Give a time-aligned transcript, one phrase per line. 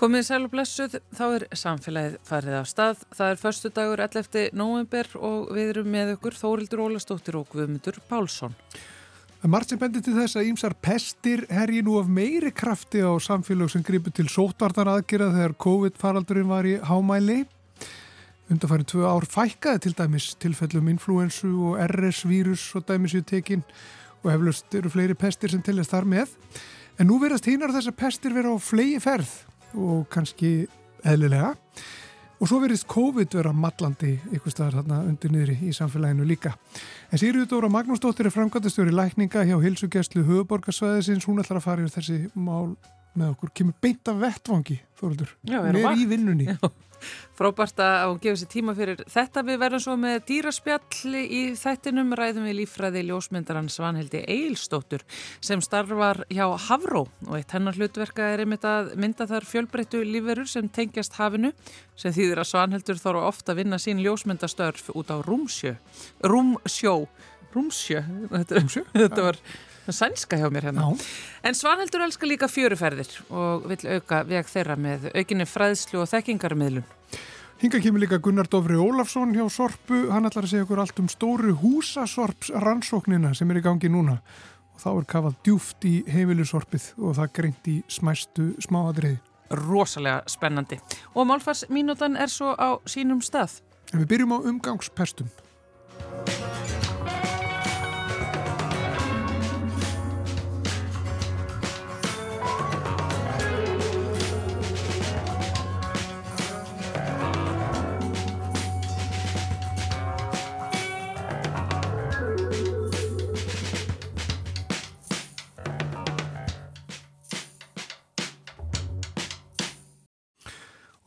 [0.00, 3.00] Komið sæl og blessuð, þá er samfélagið farið af stað.
[3.12, 4.44] Það er förstu dagur 11.
[4.56, 8.54] november og við erum með ykkur Þórildur Ólastóttir og Guðmundur Pálsson.
[9.42, 13.84] Sem bendir til þess að ímsar pestir herji nú af meiri krafti á samfélag sem
[13.84, 17.42] gripu til sótvartar aðgerða þegar COVID-faraldurinn var í hámæli.
[18.48, 23.68] Undarfæri tvö ár fækkaði til dæmis tilfellum influensu og RS-vírus og dæmisju tekin
[24.24, 26.32] og heflust eru fleiri pestir sem tilast þar með.
[26.96, 30.52] En nú verðast hínar þessar pestir vera á flegi ferð og kannski
[31.06, 31.54] eðlilega
[32.40, 36.54] og svo verðist COVID vera mallandi ykkur staðar þarna undir niðri í samfélaginu líka.
[37.12, 41.98] En Sýriður Dóra Magnúsdóttir er framkvæmdastjóri lækninga hjá Hilsugjæslu höfuborgarsvæðisins, hún ætlar að fara yfir
[41.98, 42.72] þessi mál
[43.12, 46.48] með okkur, kemur beint af vettvangi, Þoruldur, með í vinnunni.
[46.54, 46.70] Já.
[47.38, 49.44] Frábært að hún gefur sér tíma fyrir þetta.
[49.46, 55.06] Við verðum svo með dýraspjall í þættinum ræðum við lífræði ljósmyndaran Svanhildi Eilstóttur
[55.40, 60.50] sem starfar hjá Havró og eitt hennar hlutverka er einmitt að mynda þar fjölbreyttu lífverur
[60.50, 61.54] sem tengjast hafinu
[61.98, 65.76] sem þýðir að Svanhildur þóru ofta að vinna sín ljósmyndastörf út á Rúmsjö.
[66.24, 66.94] Rúmsjó.
[67.54, 68.04] Rúmsjö.
[68.30, 68.62] Þetta,
[68.94, 69.40] þetta var
[69.88, 70.86] sænska hjá mér hérna.
[70.90, 71.06] Já.
[71.42, 76.86] En Svanhildur elskar líka fjöruferðir og vil auka veg þeirra með aukinni fræðslu og þekkingarmiðlun.
[77.60, 81.10] Hinga kemur líka Gunnar Dófri Ólafsson hjá Sorpu, hann ætlar að segja okkur allt um
[81.12, 84.16] stóru húsasorps rannsóknina sem er í gangi núna
[84.72, 89.20] og þá er kafað djúft í heimilusorpið og það greint í smæstu smáadriði.
[89.50, 90.80] Rosalega spennandi.
[91.12, 93.58] Og málfarsminútan er svo á sínum stað.
[93.92, 95.28] En við byrjum á umgangspestum.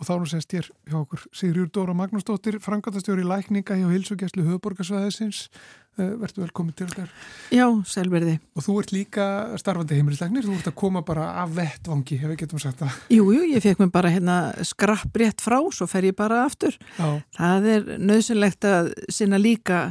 [0.03, 5.45] Og þá nú sést ég hjá okkur Sigurður Dóra Magnúsdóttir, frangatastjóri lækninga hjá Hilsugjæslu höfuborgarsvæðisins
[5.47, 7.11] uh, verður velkominn til þér
[7.55, 8.35] Já, selverði.
[8.57, 9.27] Og þú ert líka
[9.61, 12.97] starfandi heimilisleiknir, þú ert að koma bara af vettvangi, hefur við getum sagt það.
[13.15, 14.37] Jú, jú, ég fekk mér bara hérna
[14.67, 16.75] skrapp rétt frá, svo fer ég bara aftur.
[16.97, 17.09] Já.
[17.39, 19.83] Það er nöðsynlegt að sinna líka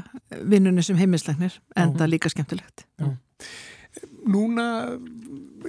[0.43, 2.85] vinnunni sem heimilisleiknir, en það er líka skemmtilegt.
[3.01, 3.15] Já.
[4.33, 4.67] Núna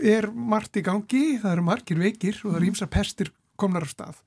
[0.03, 3.31] er margt í gangi, það eru margir veikir og það eru ímsa pestir
[3.63, 4.19] komnar af stað.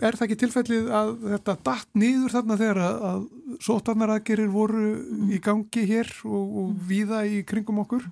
[0.00, 4.86] Er það ekki tilfellið að þetta datt nýður þarna þegar að, að sótarnaraðgerir voru
[5.30, 8.08] í gangi hér og, og víða í kringum okkur?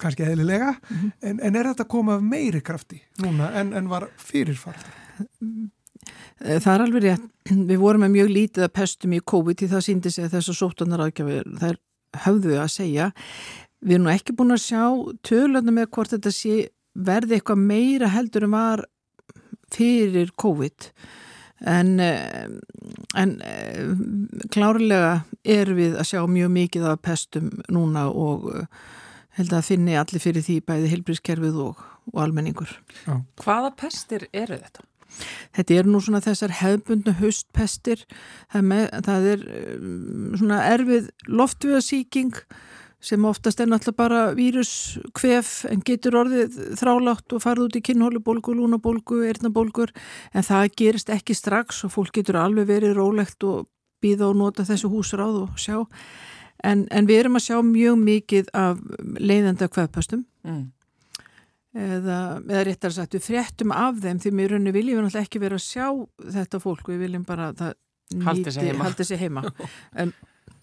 [0.00, 1.10] Kanski eðlilega, mm -hmm.
[1.30, 4.82] en, en er þetta komað meiri krafti núna en, en var fyrirfart?
[6.44, 7.26] Það er alveg rétt.
[7.48, 10.50] Við vorum með mjög lítið að pestum í COVID í það síndi sig að þess
[10.50, 11.78] að sótarnaraðgjafir, það er
[12.24, 13.10] höfðu að segja.
[13.84, 14.84] Við erum nú ekki búin að sjá
[15.28, 16.56] tölunum með hvort þetta sé
[16.94, 18.84] verði eitthvað meira heldur en var
[19.74, 20.90] fyrir COVID
[21.64, 22.48] en, eh,
[23.14, 23.94] en eh,
[24.52, 28.66] klárlega er við að sjá mjög mikið af pestum núna og eh,
[29.38, 32.74] held að finni allir fyrir því bæði heilbrískerfið og, og almenningur.
[33.04, 33.22] Já.
[33.42, 34.84] Hvaða pestir eru þetta?
[35.54, 38.00] Þetta er nú svona þessar hefbundnu höstpestir,
[38.50, 39.44] það, með, það er
[40.40, 42.40] svona erfið loftviðasíking
[43.04, 48.54] sem oftast er náttúrulega bara víruskvef en getur orðið þrálátt og farið út í kinnhólubólgu,
[48.56, 49.92] lúnabólgu, erðnabólgur
[50.32, 53.68] en það gerist ekki strax og fólk getur alveg verið rólegt og
[54.04, 55.82] býða og nota þessu húsráð og sjá.
[56.64, 58.80] En, en við erum að sjá mjög mikið af
[59.20, 60.62] leiðenda kvefpastum mm.
[61.76, 65.42] eða, eða réttar sagt við fréttum af þeim því mér rauninu viljum við náttúrulega ekki
[65.44, 65.88] vera að sjá
[66.38, 67.74] þetta fólk, við viljum bara það
[68.24, 69.44] haldi sig heima.
[70.00, 70.14] En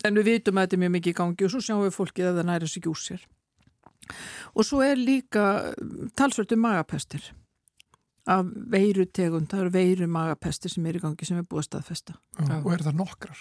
[0.07, 2.29] en við vitum að þetta er mjög mikið í gangi og svo sjáum við fólkið
[2.29, 3.27] að það næra sig úr sér.
[4.57, 5.45] Og svo er líka
[6.17, 7.29] talsvöldu magapestir.
[8.29, 11.67] Af veiru tegund, það eru veiru magapestir sem er í gangi sem er búið að
[11.69, 12.17] staðfesta.
[12.37, 13.39] Já, og er það nokkrar?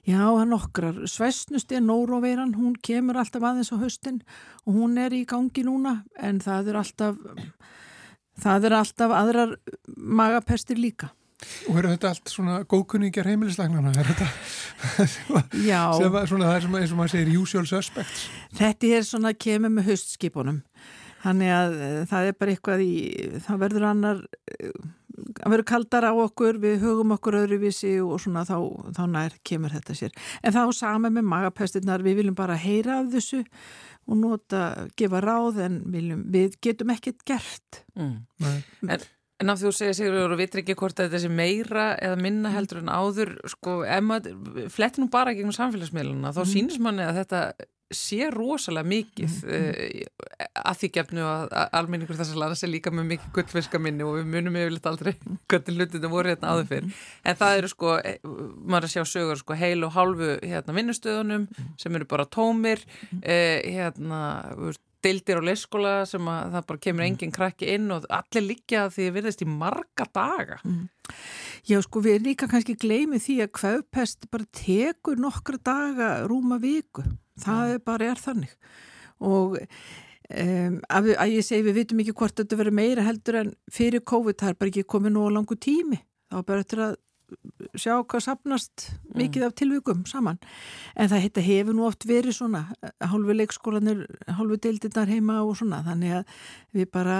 [0.00, 1.00] Já, það er nokkrar.
[1.12, 4.22] Svæsnust er nóroveiran, hún kemur alltaf aðeins á höstin
[4.64, 7.20] og hún er í gangi núna en það er alltaf
[8.40, 9.54] það er alltaf aðrar
[9.94, 11.12] magapestir líka
[11.70, 13.94] Og eru þetta allt svona góðkunningjar heimilislegnana?
[13.98, 14.28] Er þetta
[15.14, 18.26] sem að, svona, það er sem að, eins og maður segir usual suspects?
[18.58, 20.60] Þetta er svona að kemur með höstskipunum.
[21.24, 22.92] Þannig að eh, það er bara eitthvað í,
[23.46, 24.20] það verður annar,
[25.14, 28.58] það verður kaldar á okkur, við hugum okkur öðruvísi og svona þá,
[28.96, 30.14] þá nær kemur þetta sér.
[30.42, 33.44] En þá saman með magapestinnar, við viljum bara heyra af þessu
[34.04, 34.62] og nota,
[34.98, 37.84] gefa ráð en viljum, við getum ekkert gert.
[37.96, 38.18] Mm.
[38.84, 39.06] En
[39.44, 42.48] En af því þú segir Sigur og vitur ekki hvort þetta sé meira eða minna
[42.48, 42.54] mm.
[42.56, 46.52] heldur en áður sko, ef maður flettir nú bara gegnum samfélagsmiðluna þá mm.
[46.54, 47.44] sínist manni að þetta
[47.94, 53.10] sé rosalega mikið uh, að því gefnu að, að almenningur þessar landa sé líka með
[53.12, 55.12] mikið gullfiska minni og við munum yfirleitt aldrei
[55.52, 56.88] hvernig hlutinu voru hérna áður fyrr.
[57.28, 61.46] En það eru sko, eh, maður að sjá sögur sko heil og hálfu hérna vinnustöðunum
[61.80, 62.82] sem eru bara tómir
[63.20, 64.22] uh, hérna,
[65.04, 69.08] deildir á leyskóla sem að það bara kemur enginn krakki inn og allir líka því
[69.08, 70.58] að við veist í marga daga.
[70.64, 70.86] Mm.
[71.68, 77.04] Já sko við líka kannski gleymið því að hverfpest bara tekur nokkra daga rúma viku.
[77.44, 78.56] Það er bara er þannig.
[79.24, 83.54] Og um, að, að ég segi við vitum ekki hvort þetta verður meira heldur en
[83.72, 86.00] fyrir COVID það er bara ekki komið á langu tími.
[86.32, 86.96] Þá bara eftir að
[87.78, 89.46] sjá hvað sapnast mikið mm.
[89.46, 90.38] af tilvíkum saman
[90.94, 92.64] en það heita, hefur nú oft verið svona
[93.00, 94.04] hálfu leikskólanir,
[94.38, 96.38] hálfu deildinnar heima og svona þannig að
[96.76, 97.18] við bara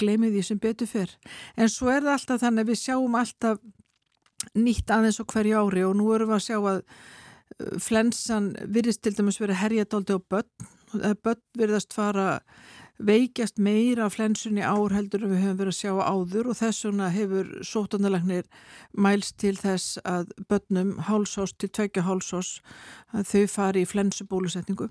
[0.00, 1.16] gleymið því sem betur fyrr
[1.56, 3.62] en svo er það alltaf þannig að við sjáum alltaf
[4.58, 6.84] nýtt aðeins og hverju ári og nú erum við að sjá að
[7.82, 10.48] flensan virðist til dæmis verið herjadáldi á börn,
[11.22, 12.40] börn virðast fara
[13.06, 17.10] veikjast meira flensunni ár heldur en við höfum verið að sjá áður og þess vegna
[17.12, 18.48] hefur sótanalagnir
[18.92, 22.58] mælst til þess að börnum hálsás til tvekja hálsás
[23.12, 24.90] að þau fari í flensubólusetningu.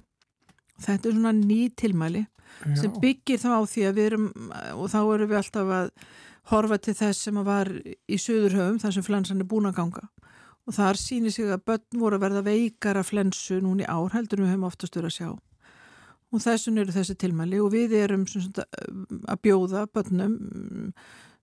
[0.81, 2.75] Þetta er svona ný tilmæli Já.
[2.81, 4.28] sem byggir þá á því að við erum
[4.75, 5.94] og þá erum við alltaf að
[6.52, 10.10] horfa til þess sem var í söðurhöfum þar sem flensan er búin að ganga
[10.68, 14.44] og þar sýnir sig að börn voru að verða veikar af flensu núni ár heldur
[14.44, 15.30] við höfum oftast verið að sjá
[16.31, 20.38] og þessun eru þessi tilmæli og við erum sagt, að bjóða börnum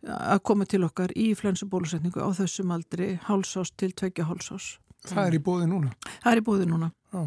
[0.06, 4.76] að koma til okkar í flensubólusetningu á þessum aldri hálsás til tveggja hálsás
[5.08, 5.92] Það er í bóði núna?
[6.22, 7.22] Það er í bóði núna Ó.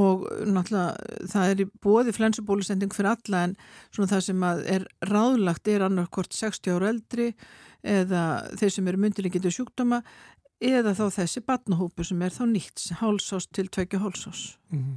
[0.00, 3.56] og náttúrulega það er í bóði flensubólusetning fyrir alla en
[3.90, 4.46] svona það sem
[4.76, 7.32] er ráðlagt er annarkort 60 ára eldri
[7.84, 8.22] eða
[8.60, 10.02] þeir sem eru myndilengjandi sjúkdóma
[10.64, 14.96] eða þá þessi batnahópu sem er þá nýtt hálsás til tveikja hálsás mm -hmm.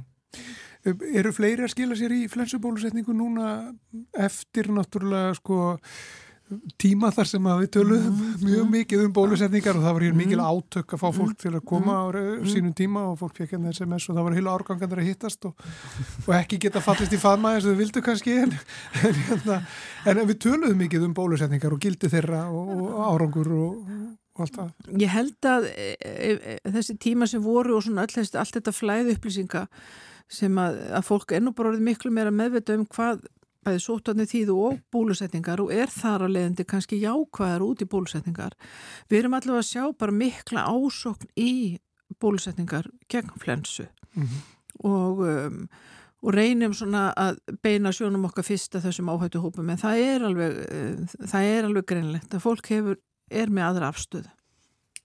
[1.20, 3.50] Eru fleiri að skila sér í flensubólusetningu núna
[4.16, 5.76] eftir náttúrulega sko
[6.80, 10.14] tíma þar sem að við töluðum mm mjög mikið um bólusetningar og það var hér
[10.14, 10.20] mhm.
[10.22, 12.46] mikil átök að fá fólk til að koma á mhm.
[12.48, 15.66] sínum tíma og fólk fekk hérna SMS og það var heila árgangandur að hittast og,
[16.24, 18.54] og ekki geta fallist í faðma eins og þau vildu kannski en,
[19.02, 19.58] en, hérna,
[20.06, 23.92] en, við töluðum mikið um bólusetningar og gildi þeirra og, og árangur og
[24.38, 28.70] Ég held að e, e, e, þessi tíma sem voru og svona öll, allt þetta
[28.70, 29.64] flæðu upplýsinga
[30.28, 33.24] sem að, að fólk ennú bara orðið miklu meira meðvita um hvað
[33.66, 38.56] bæði sótarnir þýðu og bólusetningar og er þar að leiðandi kannski jákvæðar út í bólusetningar.
[39.10, 41.52] Við erum allavega að sjá bara mikla ásokn í
[42.22, 44.40] bólusetningar gegn flensu mm -hmm.
[44.88, 45.68] og, um,
[46.22, 50.24] og reynum svona að beina sjónum okkar fyrst að þessum áhættu hópum en það er
[50.30, 52.98] alveg, uh, það er alveg greinlegt að fólk hefur
[53.30, 54.30] er með aðra afstöðu.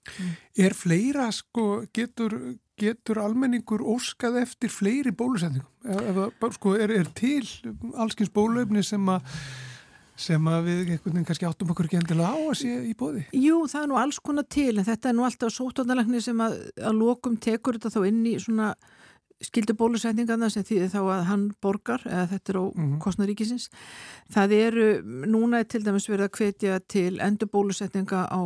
[0.04, 0.32] Mm.
[0.64, 5.70] Er fleira, sko, getur, getur almenningur óskað eftir fleiri bólusendingum?
[5.84, 7.44] Eða, sko, er, er til
[7.94, 9.28] allskins bólöfni sem að
[10.14, 13.24] sem að við einhvern veginn kannski áttum okkur ekki endilega á að sé í bóði?
[13.34, 16.54] Jú, það er nú alls konar til en þetta er nú alltaf sótvandalegni sem að,
[16.78, 18.68] að lokum tekur þetta þá inn í svona
[19.44, 22.98] skildu bólusetningarna sem þýðir þá að hann borgar eða þetta er á mm -hmm.
[23.02, 23.68] kostnaríkisins
[24.34, 28.42] það eru, núna er til dæmis verið að hvetja til endur bólusetninga á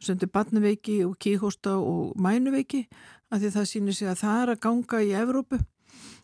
[0.00, 2.86] söndu badnuveiki og kíhósta og mænuveiki
[3.28, 5.60] af því það sýnir sig að það er að ganga í Evrópu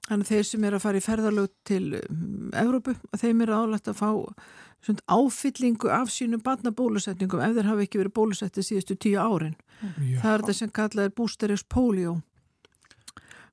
[0.08, 4.00] þannig þeir sem er að fara í ferðarlög til um, Evrópu þeim er álægt að
[4.02, 4.11] fá
[5.08, 10.20] áfyllingu af sínum badnabólusetningum ef þeir hafa ekki verið bólusettið síðustu tíu árin Já.
[10.20, 12.18] það er þetta sem kallað er bústeregs póljó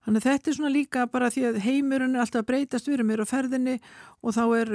[0.01, 3.12] Þannig þetta er svona líka bara því að heimurinn er alltaf að breytast, við erum
[3.12, 3.75] mér á ferðinni
[4.25, 4.72] og þá, er,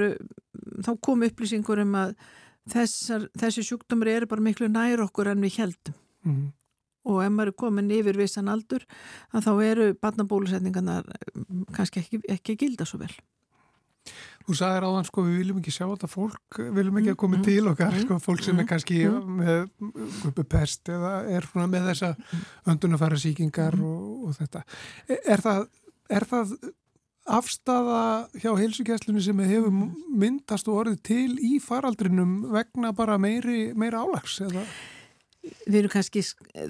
[0.85, 2.13] þá kom upplýsingur um að
[2.71, 5.97] þessar, þessi sjúkdómar eru bara miklu nær okkur en við heldum.
[6.27, 6.45] Mm.
[7.07, 8.83] Og ef maður er komin yfir vissan aldur,
[9.31, 11.01] þá eru barnabólusetningarna
[11.75, 13.13] kannski ekki, ekki að gilda svo vel.
[14.47, 17.35] Þú sagðir áðan sko við viljum ekki sjá þetta fólk, við viljum ekki að koma
[17.35, 18.99] mm, til okkar mm, sko, fólk sem er mm, kannski
[20.37, 22.11] með pest eða er með þessa
[22.71, 24.63] öndunafæra síkingar og, og þetta.
[25.03, 25.65] E, er það,
[26.15, 26.53] er það
[27.27, 28.01] afstafa
[28.39, 29.73] hjá heilsugjæslunni sem hefur
[30.15, 34.63] myndast og orðið til í faraldrinum vegna bara meiri, meira álags eða?
[35.67, 36.23] Við erum kannski,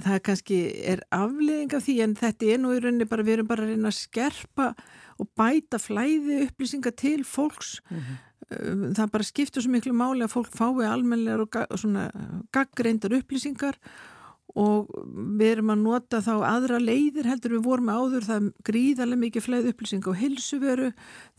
[0.05, 0.59] það kannski
[0.93, 3.73] er afleðing af því en þetta er nú í rauninni bara, við erum bara að
[3.73, 4.71] reyna að skerpa
[5.17, 8.93] og bæta flæði upplýsingar til fólks mm -hmm.
[8.97, 12.11] það bara skiptur svo miklu máli að fólk fái almenlegar og svona
[12.51, 14.16] gaggreindar upplýsingar og
[14.57, 18.25] við erum að nota þá aðra leiðir heldur við vorum áður.
[18.25, 20.89] Það er gríðarlega mikið flæði upplýsing á heilsuveru,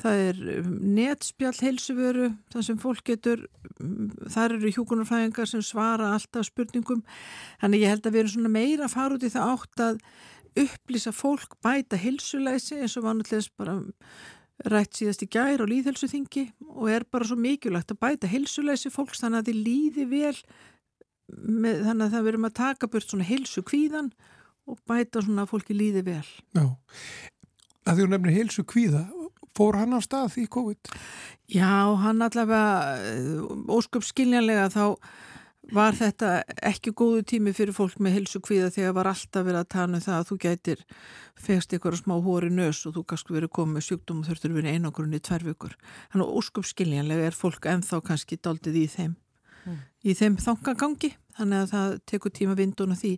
[0.02, 3.44] það er um, netspjall heilsuveru það sem fólk getur
[3.82, 7.04] um, þar eru hjókunarfæðingar sem svara alltaf spurningum.
[7.62, 10.02] Þannig ég held að við erum svona meira að fara út í það átt að
[10.58, 13.78] upplýsa fólk, bæta hilsulæsi eins og vanlega bara
[14.66, 19.22] rætt síðast í gær og líðhelsuþingi og er bara svo mikilvægt að bæta hilsulæsi fólks
[19.22, 20.34] þannig að þið líði vel
[21.36, 24.10] með, þannig að það verðum að taka burt svona hilsu kvíðan
[24.68, 26.26] og bæta svona að fólki líði vel.
[26.56, 26.66] Já,
[27.84, 29.06] að því hún nefnir hilsu kvíða,
[29.56, 30.92] fór hann á stað í COVID?
[31.50, 34.84] Já, hann allavega ósköp skiljanlega þá
[35.74, 36.30] var þetta
[36.64, 40.04] ekki góðu tími fyrir fólk með helsu kvíða þegar var alltaf verið að tana um
[40.04, 40.84] það að þú gætir
[41.38, 44.78] fegst ykkur smá hóri nös og þú kannski verið komið með sjúkdóm og þurftur verið
[44.78, 45.76] einogrunni tverr vikur.
[46.12, 49.16] Þannig að óskup skiljanlega er fólk ennþá kannski daldið í þeim
[49.64, 49.78] mm.
[50.04, 53.14] í þeim þangagangi þannig að það tekur tíma vindun og því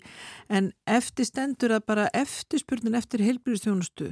[0.52, 4.10] en eftir stendur að bara eftirspurnin eftir heilbyrjastjónustu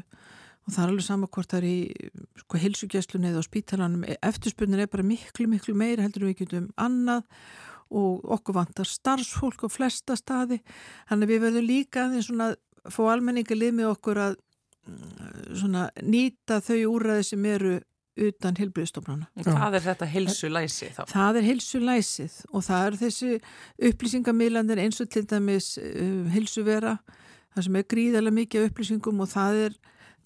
[0.69, 2.11] og það er alveg sama hvort það er í
[2.43, 7.25] sko, heilsugjæslunni eða á spítalanum eftirspurnin er bara miklu miklu meira heldur við getum annað
[7.89, 10.61] og okkur vantar starfsfólk á flesta staði
[11.09, 12.51] þannig að við verðum líka aðeins svona
[12.89, 14.37] fá almenninga lið með okkur að
[14.89, 17.79] mm, svona nýta þau úræði sem eru
[18.29, 19.29] utan hilbriðstofnana.
[19.47, 21.03] Hvað er þetta hilsulæsi þá?
[21.13, 23.31] Það er hilsulæsið og það er þessi
[23.91, 26.97] upplýsingamílandir eins og til dæmis uh, hilsuvera
[27.55, 29.79] það sem er gríðarlega mikið upplýsingum og það er,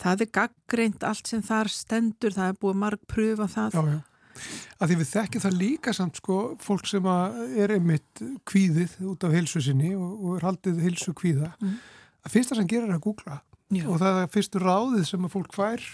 [0.03, 3.79] það er gaggreint allt sem þar stendur, það er búið marg pröfa það.
[3.79, 4.01] Já, já
[4.81, 9.35] að því við þekkjum það líka samt sko fólk sem er einmitt kvíðið út af
[9.37, 11.75] heilsu sinni og, og er haldið heilsu kvíða mm.
[12.27, 13.41] að fyrsta sem gerir er að googla
[13.73, 13.87] Já.
[13.88, 15.85] og það er fyrstu ráðið sem að fólk fær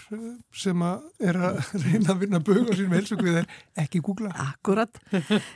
[0.63, 3.53] sem að er að reyna að vinna bög á sínum heilsu kvíða er
[3.85, 4.33] ekki googla.
[4.49, 4.99] Akkurat,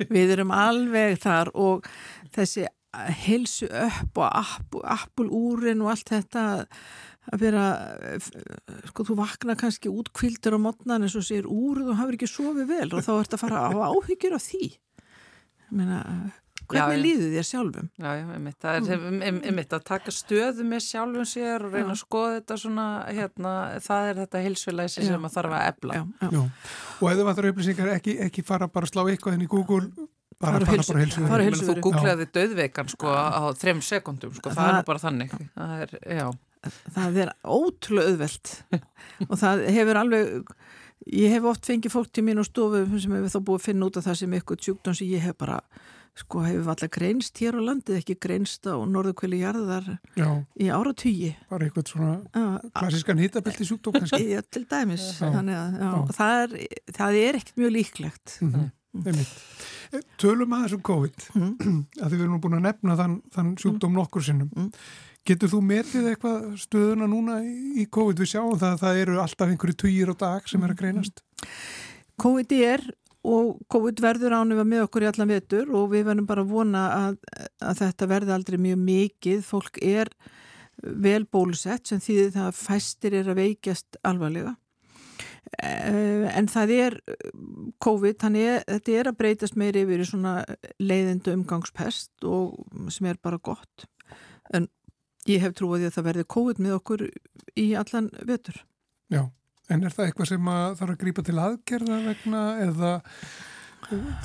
[0.07, 1.89] við erum alveg þar og
[2.35, 6.45] þessi heilsu upp og appulúrin og allt þetta
[7.31, 7.65] að vera,
[8.89, 12.29] sko þú vakna kannski út kvildur á modnan eins og sér úr og hafur ekki
[12.29, 16.01] sofið vel og þá ert að fara á áhyggjur af því ég meina,
[16.71, 17.89] hvernig já, líður þér sjálfum?
[17.99, 19.03] Já, já, einmitt, það er
[19.49, 21.93] einmitt að taka stöðu með sjálfum sér og reyna já.
[21.95, 23.53] að skoða þetta svona hérna,
[23.83, 27.93] það er þetta hilsulæsi sem að þarf að ebla já, og ef þú vantar upplýsingar
[27.97, 30.09] ekki, ekki fara bara að slá eitthvað inn í Google
[30.43, 34.79] bara að fara bara hilsuveru Þú googlaði döðveikan sko á þrem sekundum sko, það, það
[34.79, 35.35] er bara þannig.
[35.53, 36.25] Það er, já.
[36.95, 38.53] Það er ótrúlega auðvelt.
[39.29, 40.53] Og það hefur alveg
[41.11, 43.89] ég hef oft fengið fólk til mín og stofu sem hefur þá búið að finna
[43.89, 45.59] út af það sem eitthvað sjúkdón sem ég hef bara
[46.17, 50.29] sko hefur alltaf greinst hér á landið ekki greinst á norðukvili jarðar já.
[50.61, 52.43] í áratýji bara eitthvað svona
[52.77, 56.55] klassískan hitabelti sjúkdóm kannski já, til dæmis það, er,
[56.93, 58.71] það er ekkert mjög líklegt mm -hmm.
[58.93, 59.23] Mm.
[60.21, 61.79] Tölum aðeins um COVID mm.
[61.97, 64.69] að þið verðum búin að nefna þann, þann sjúkdóm nokkur sinnum mm.
[65.23, 68.19] Getur þú metið eitthvað stöðuna núna í COVID?
[68.19, 71.21] Við sjáum það að það eru alltaf einhverju týjir á dag sem er að greinast.
[72.19, 72.83] COVID er
[73.23, 77.19] og COVID verður ánufa með okkur í allan vetur og við verðum bara vona að,
[77.63, 79.45] að þetta verði aldrei mjög mikið.
[79.47, 80.11] Fólk er
[80.83, 84.57] vel bólusett sem því það fæstir er að veikjast alvarlega.
[85.59, 86.99] Eh, en það er
[87.83, 90.37] COVID, þannig að þetta er að breytast meir yfir í svona
[90.81, 92.55] leiðindu umgangspest og
[92.91, 93.87] sem er bara gott.
[94.53, 94.67] En
[95.29, 97.05] Ég hef trúið að það verði COVID með okkur
[97.59, 98.57] í allan vetur.
[99.13, 99.23] Já,
[99.73, 102.93] en er það eitthvað sem að þarf að grípa til aðgerða vegna eða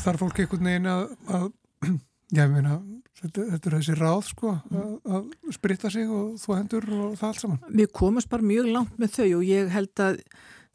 [0.02, 1.04] þarf fólk einhvern veginn að,
[1.38, 1.48] að
[2.36, 2.78] já, ég meina,
[3.22, 7.28] þetta, þetta er þessi ráð sko, að, að spritta sig og þú hendur og það
[7.30, 7.60] allt saman.
[7.80, 10.22] Við komumst bara mjög langt með þau og ég held að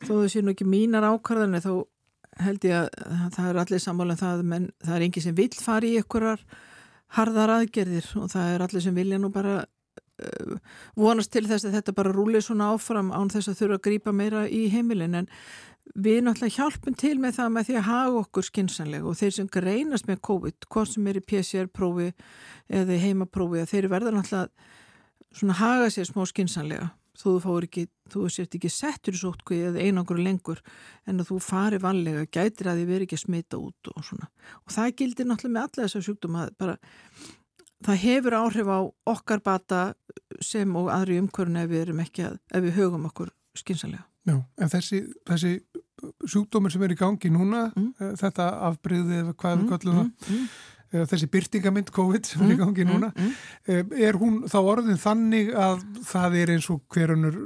[0.04, 1.74] þó það sé nú ekki mínar ákvarðanir þá
[2.44, 5.52] held ég að það er allir sammálan um það, menn það er engi sem vil
[5.54, 6.42] fara í einhverjar
[7.14, 9.60] harðar aðgerðir og það er allir sem vilja nú bara
[11.00, 14.16] vonast til þess að þetta bara rúli svona áfram án þess að þurfa að grýpa
[14.16, 15.20] meira í heimilin.
[15.22, 15.30] En
[15.96, 19.52] við náttúrulega hjálpum til með það með því að hafa okkur skinsanlega og þeir sem
[19.52, 22.10] greinast með COVID, hvort sem er í PCR-prófi
[22.72, 24.72] eða heimaprófi þeir verða náttúrulega
[25.34, 29.86] svona haga sér smá skinsanlega þú fáir ekki, þú sért ekki settur í sótkvíð eða
[29.86, 30.62] einangur lengur
[31.10, 34.30] en að þú fari vanlega, gætir að þið veri ekki að smita út og svona.
[34.66, 36.78] Og það gildir náttúrulega með alla þessar sjúkdum að bara
[37.86, 38.80] það hefur áhrif á
[39.14, 39.84] okkar bata
[40.44, 44.06] sem og aðri umkvörun ef við erum ekki að, ef við högum okkur skynsalega.
[44.24, 45.58] Já, en þessi, þessi
[46.32, 47.90] sjúkdómur sem er í gangi núna, mm.
[48.00, 50.48] uh, þetta afbreyðið eða hvað við mm, kallum það, mm, mm.
[50.94, 55.02] uh, þessi byrtingamind COVID sem er í mm, gangi núna, uh, er hún þá orðin
[55.02, 57.40] þannig að það er eins og hverjunur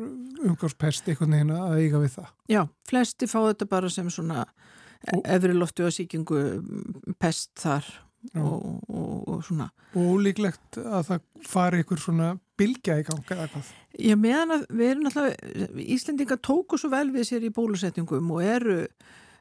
[0.48, 2.34] umkvörspest einhvern veginn að eiga við það?
[2.54, 4.46] Já, flesti fá þetta bara sem svona
[5.26, 6.44] efri loftu og síkingu
[7.22, 7.90] pest þar
[8.36, 13.48] og, og, og svona Og líklegt að það fari ykkur svona bilgja í ganga eða
[13.54, 13.70] hvað?
[13.98, 18.44] Já, meðan að við erum alltaf Íslendinga tóku svo vel við sér í bólusetningum og
[18.46, 18.78] eru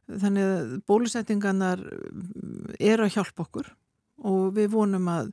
[0.07, 1.83] þannig að bólusetningarnar
[2.79, 3.73] eru að hjálpa okkur
[4.27, 5.33] og við vonum að,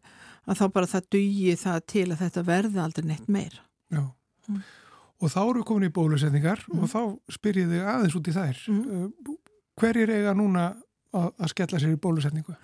[0.50, 3.59] að þá bara það dugi það til að þetta verði aldrei neitt meir
[3.93, 4.03] Já,
[4.50, 4.63] mm.
[5.21, 6.81] og þá eru komin í bólusetningar mm.
[6.81, 8.63] og þá spyr ég þig aðeins út í þær.
[8.73, 9.38] Mm.
[9.79, 10.65] Hver er eiga núna
[11.13, 12.55] að skella sér í bólusetningu?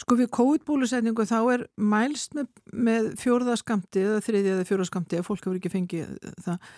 [0.00, 5.46] Sko við COVID-bólusetningu þá er mælst með, með fjórðaskamti eða þriðja eða fjórðaskamti að fólk
[5.46, 6.70] hefur ekki fengið það.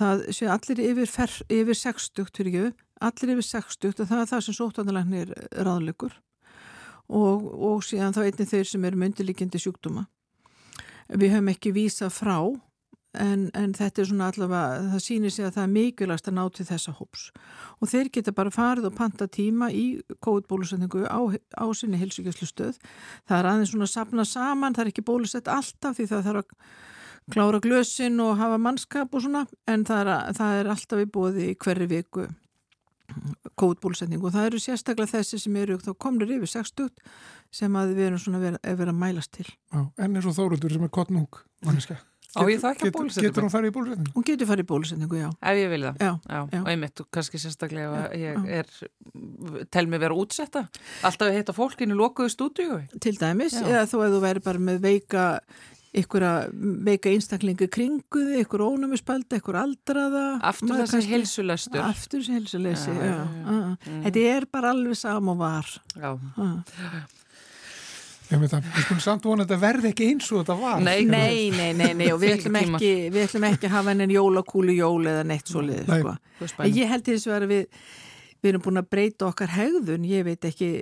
[0.00, 2.74] Það sé allir yfir, fer, yfir 60 fyrir ekki,
[3.08, 6.18] allir yfir 60 og það er það sem sóttanalagnir ráðleikur
[7.12, 10.06] og, og síðan þá einnig þeir sem eru myndilíkindi sjúkdóma.
[11.12, 12.38] Við höfum ekki vísa frá
[13.20, 16.42] en, en þetta er svona allavega, það sýnir sig að það er mikilvægast að ná
[16.56, 17.24] til þessa hóps
[17.78, 19.86] og þeir geta bara farið og panta tíma í
[20.24, 22.78] COVID-bólusendingu á, á sinni hilsugjastlu stöð.
[23.28, 26.44] Það er aðeins svona að sapna saman, það er ekki bólusett alltaf því það þarf
[26.44, 31.10] að klára glösin og hafa mannskap og svona en það er, það er alltaf í
[31.16, 32.28] bóði í hverju viku
[33.60, 36.88] COVID-bólusendingu og það eru sérstaklega þessi sem eru þá komnir yfir 60
[37.52, 39.48] sem að við erum svona að vera, að, vera að mælast til.
[39.50, 41.98] Já, en eins og Þóruldur sem er kottnúk manniska.
[42.32, 43.28] Á ég það ekki að bólusetningu?
[43.28, 44.12] Getur hún farið í bólusetningu?
[44.16, 45.28] Hún getur farið í bólusetningu, já.
[45.50, 45.98] Ef ég vil það.
[46.00, 46.12] Já.
[46.12, 46.38] já.
[46.54, 46.60] já.
[46.62, 48.70] Og einmitt, og kannski sérstaklega já, ég er,
[49.74, 50.64] tel mig vera útsetta.
[51.04, 52.80] Alltaf að heita fólkinu lokuðu stúdíu.
[53.04, 55.26] Til dæmis, eða þó að þú væri bara með veika
[55.92, 56.52] ykkur að
[56.86, 60.26] veika einstaklingu kringuði, ykkur ónumispaldi, ykkur aldraða.
[60.48, 61.82] Aftur þessi helsulestur.
[61.84, 63.18] Aftur þessi helsulesi, já.
[63.28, 63.74] Mm.
[64.06, 65.68] Þetta er bara alveg sam og var.
[65.92, 66.14] Já.
[68.32, 70.80] Við skulum samt vona að þetta verði ekki eins og þetta var.
[70.84, 72.06] Nei, nei, nei, nei, nei.
[72.14, 75.64] og við ætlum ekki, við ætlum ekki að hafa henni jólakúlu jól eða neitt svo
[75.66, 76.64] liður, sko.
[76.64, 77.84] En ég held þess að við,
[78.40, 80.72] við erum búin að breyta okkar hegðun, ég veit ekki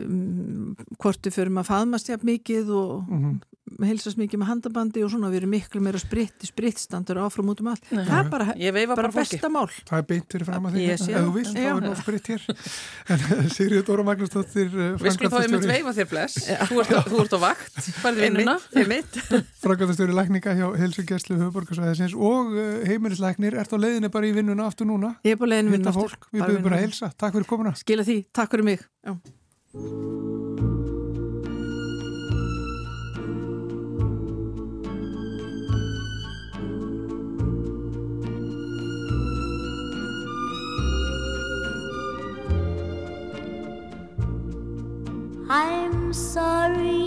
[0.00, 3.42] um, hvort við förum að faðmast jafn mikið og mm -hmm
[3.82, 7.62] heilsast mikið með handabandi og svona við erum miklu meira spritt í sprittstandur áfram út
[7.62, 7.86] um allt.
[7.90, 9.66] Nei, það er bara, bara, bara besta mál.
[9.88, 12.46] Það er beint fyrir fram að því ef þú vilt þá er nóg spritt hér.
[13.14, 16.38] En Sigriður Dóra Magnúsdóttir eh, við skulum þá einmitt veifa þér bless.
[16.70, 18.56] Þú ert, þú ert á vakt, farið vinnuna.
[19.64, 23.58] Frankvæmtastöru lækninga hjá Helsingjæslu Hauðborgarsvæðisins og eh, heimilislæknir.
[23.60, 25.14] Ert á leiðinni bara í vinnuna aftur núna?
[25.26, 26.18] Ég er på leiðinni vinnuna aftur.
[26.32, 27.74] við byrjum bara að helsa, takk fyrir komuna.
[27.78, 28.86] Skila því, takk fyrir mig.
[29.04, 29.18] Já.
[29.76, 29.82] I'm
[46.12, 47.03] sorry,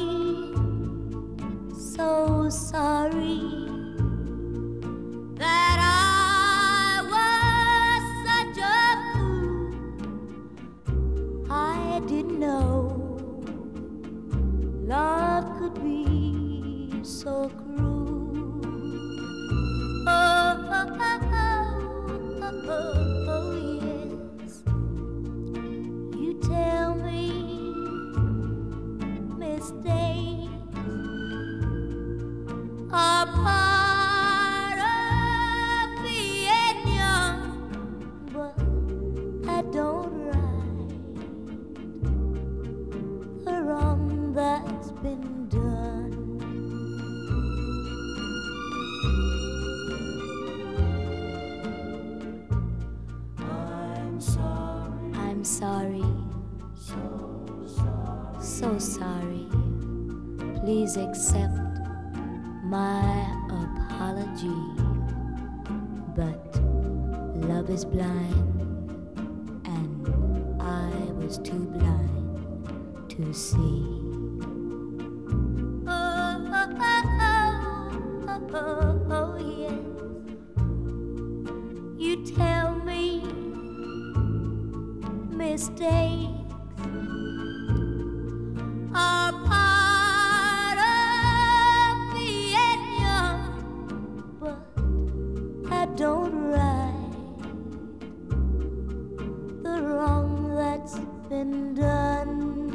[101.29, 102.69] been done.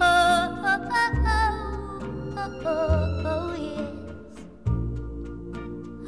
[0.00, 1.12] Oh, oh, oh,
[2.36, 3.94] oh, oh, oh yes.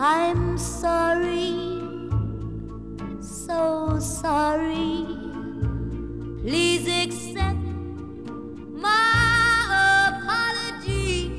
[0.01, 1.81] I'm sorry,
[3.21, 5.07] so sorry.
[6.43, 7.63] Please accept
[8.75, 11.31] my apology,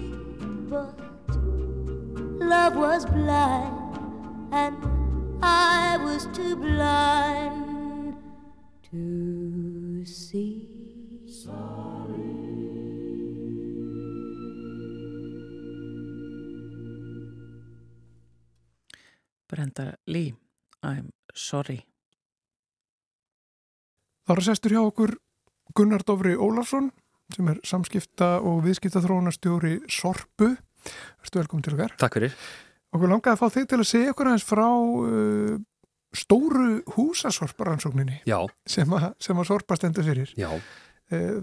[0.69, 0.93] but
[2.39, 3.97] love was blind,
[4.53, 4.77] and
[5.41, 7.18] I was too blind
[21.49, 21.79] sorry.
[24.29, 25.15] Það er sestur hjá okkur
[25.77, 26.91] Gunnar Dófri Ólafsson
[27.33, 30.51] sem er samskipta og viðskipta þróunarstjóri Sorpu.
[31.21, 31.95] Verður velkominn til okkar.
[32.01, 32.35] Takk fyrir.
[32.95, 35.57] Okkur langaði að fá þig til að segja okkur aðeins frá uh,
[36.17, 40.35] stóru húsasorparansókninni Já, sem, að- sem að sorpa stendur fyrir.
[40.37, 40.51] já,
[41.09, 41.39] Uh,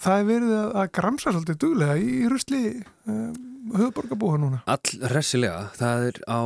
[0.00, 3.30] það er verið að, gramsa svolítið duglega í rusli uh,
[3.76, 4.60] höfuborgarbúa núna.
[4.70, 5.62] all hressilega.
[5.78, 6.40] Það er á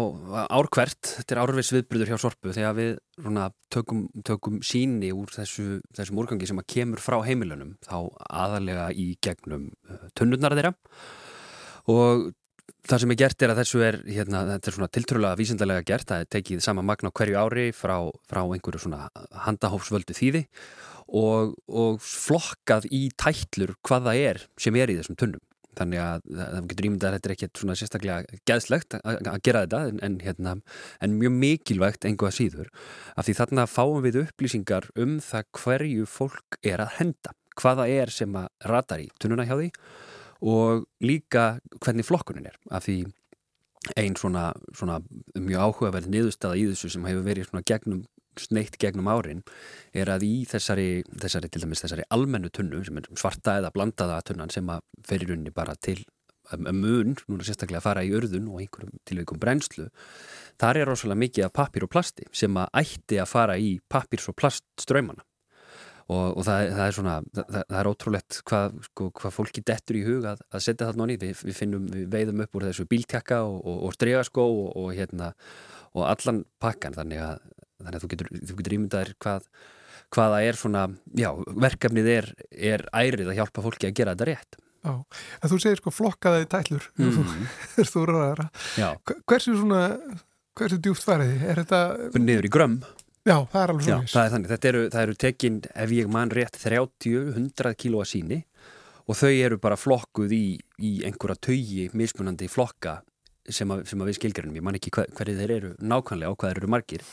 [0.50, 5.32] ár hvert, þetta er árvis viðbryður hjá Sorpu þegar við svona, tökum, tökum síni úr
[5.34, 10.74] þessu, þessum úrgangi sem að kemur frá heimilunum þá aðalega í gegnum uh, tunnurnar þeirra
[11.92, 12.32] og
[12.88, 16.08] það sem er gert er að þessu er, hérna, þetta er svona tiltrúlega vísindalega gert,
[16.08, 17.96] það er tekið sama magna hverju ári frá,
[18.28, 19.06] frá einhverju svona
[19.46, 20.44] handahófsvöldu þýði
[21.08, 25.42] og, og flokkað í tætlur hvað það er sem er í þessum tunnum.
[25.74, 29.80] Þannig að það getur ímyndað að þetta er ekkert svona sérstaklega geðslegt að, gera þetta
[29.90, 30.52] en, en, hérna,
[31.02, 32.68] en mjög mikilvægt engu að síður
[33.18, 38.14] af því þarna fáum við upplýsingar um það hverju fólk er að henda hvaða er
[38.14, 39.72] sem að ratar í tunnuna hjá því
[40.44, 41.44] og líka
[41.80, 42.98] hvernig flokkunin er af því
[44.00, 45.00] ein svona, svona
[45.36, 48.04] mjög áhugaverð niðurstaða í þessu sem hefur verið gegnum
[48.40, 49.42] sneitt gegnum árin
[49.94, 54.22] er að í þessari, þessari til dæmis þessari almennu tunnu sem er svarta eða blandaða
[54.30, 56.00] tunnan sem að ferir unni bara til
[56.52, 59.90] um, um mun, núna sérstaklega að fara í örðun og einhverjum tilveikum brennslu
[60.60, 64.28] þar er rosalega mikið af pappir og plasti sem að ætti að fara í pappirs
[64.30, 65.24] og plastströymana
[66.12, 69.98] og, og það, það er svona, það, það er ótrúlegt hvað, sko, hvað fólki dettur
[69.98, 72.88] í hug að, að setja það nonni, við, við finnum, við veiðum upp úr þessu
[72.90, 74.44] bíltjakka og, og, og stregaskó
[74.74, 75.32] og hérna
[75.94, 77.42] og allan pakkan þannig að,
[77.86, 79.48] þannig að þú getur, þú getur ímyndaðir hvað,
[80.14, 80.84] hvaða er svona,
[81.18, 81.30] já,
[81.64, 82.28] verkefnið er,
[82.74, 84.58] er ærið að hjálpa fólki að gera þetta rétt.
[84.84, 84.92] Já,
[85.40, 87.14] en þú segir sko flokkaði tætlur, mm.
[87.74, 88.44] Þú er þú ræðara.
[88.76, 88.88] Já,
[89.24, 89.80] Hversu svona,
[90.60, 91.46] hversu djúft færið þið?
[91.54, 91.80] Er þetta,
[92.20, 92.74] niður í grömm.
[93.24, 94.10] já, það er alveg Já, svona.
[94.12, 94.50] það er þannig.
[94.52, 98.42] Þetta eru, eru tekin, ef ég man rétt, 30-100 kílóa síni
[99.08, 100.44] og þau eru bara flokkuð í,
[100.84, 102.98] í einhverja taugi mismunandi flokka
[103.52, 104.54] sem að, sem að við skilgjörnum.
[104.60, 107.04] Ég man ekki hver, hverju þeir eru nákvæmlega og hvað þeir eru margir.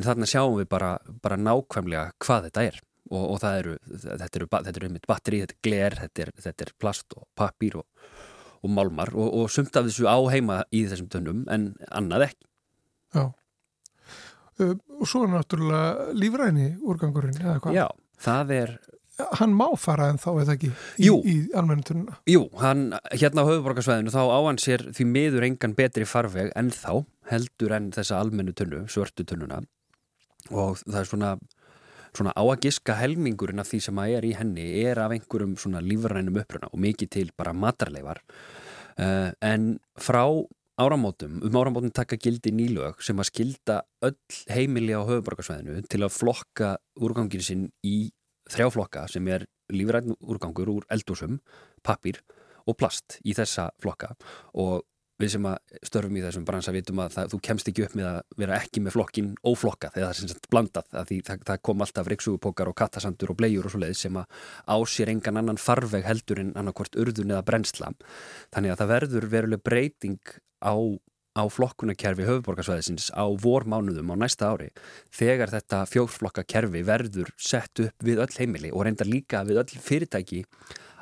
[0.00, 2.76] En þarna sjáum við bara, bara nákvæmlega hvað þetta er.
[3.10, 3.72] Og, og það eru,
[4.06, 8.14] þetta eru, einmitt batteri, þetta er gler, þetta er, þetta er plast og pappír og,
[8.62, 12.46] og málmar og, og sumt af þessu á heima í þessum tönnum en annað ekki.
[13.18, 13.24] Já.
[14.60, 17.76] Uh, og svo er náttúrulega lífræni úrgangurinn, eða hvað?
[17.76, 17.86] Já,
[18.22, 18.74] það er
[19.36, 22.14] Hann má fara en þá eða ekki í, í almennu tunna.
[22.30, 26.70] Jú, hann, hérna á höfuborgarsvæðinu þá á hann sér því miður engan betri farveg en
[26.72, 29.60] þá heldur en þessa almennu tunnu, svörtu tunnuna
[30.50, 31.32] og það er svona,
[32.16, 35.56] svona á að giska helmingurinn af því sem að er í henni er af einhverjum
[35.60, 38.22] svona lífrænum uppruna og mikið til bara matarleifar.
[39.00, 40.24] Uh, en frá
[40.80, 44.16] áramótum, um áramótum taka gildi nýlög sem að skilda öll
[44.48, 48.10] heimili á höfuborgarsvæðinu til að flokka úrgangin sinn í
[48.50, 51.38] þrjá flokka sem er lífræn úrgangur úr eldúsum,
[51.86, 52.20] pappír
[52.66, 54.14] og plast í þessa flokka.
[54.58, 54.82] Og
[55.20, 58.08] við sem að störfum í þessum bransa vitum að það, þú kemst ekki upp með
[58.10, 61.44] að vera ekki með flokkin óflokka þegar það er sem sagt blandað að því það,
[61.50, 65.40] það kom alltaf reyksugupókar og kattasandur og bleiur og svoleiðis sem að á sér engan
[65.42, 67.92] annan farveg heldur en annarkvort urðun eða brennsla.
[68.54, 70.74] Þannig að það verður veruleg breyting á,
[71.36, 74.70] á flokkunarkerfi höfuborgarsvæðisins á vormánuðum á næsta ári
[75.14, 79.82] þegar þetta fjórflokka kerfi verður sett upp við öll heimili og reyndar líka við öll
[79.84, 80.44] fyrirtæki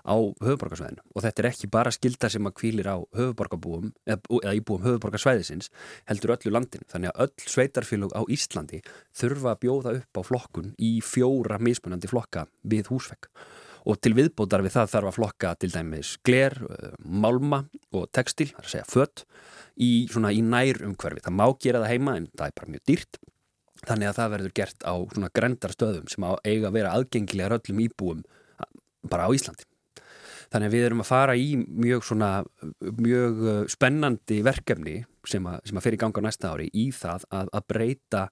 [0.09, 4.57] á höfuborgarsvæðinu og þetta er ekki bara skilda sem að kvílir á höfuborgarbúum eða, eða
[4.57, 5.71] íbúum höfuborgarsvæðisins
[6.09, 8.83] heldur öllu landin þannig að öll sveitarfélög á Íslandi
[9.21, 13.31] þurfa að bjóða upp á flokkun í fjóra mismunandi flokka við húsvegg
[13.89, 18.51] og til viðbótar við það þarf að flokka til dæmis gler, eh, málma og textil,
[18.53, 19.25] það er að segja fött
[19.79, 21.25] í, í nær umhverfi.
[21.25, 23.21] Það má gera það heima en það er bara mjög dýrt
[23.87, 28.23] þannig að það verður gert á svona grendarstöðum sem eiga að vera aðgengilegar öllum íbúum
[29.09, 29.65] bara á Íslandi.
[30.49, 32.31] Þannig að við erum að fara í mjög svona
[32.81, 36.89] mjög uh, spennandi verkefni sem að, sem að fer í ganga á næsta ári í
[36.97, 38.25] það að, að breyta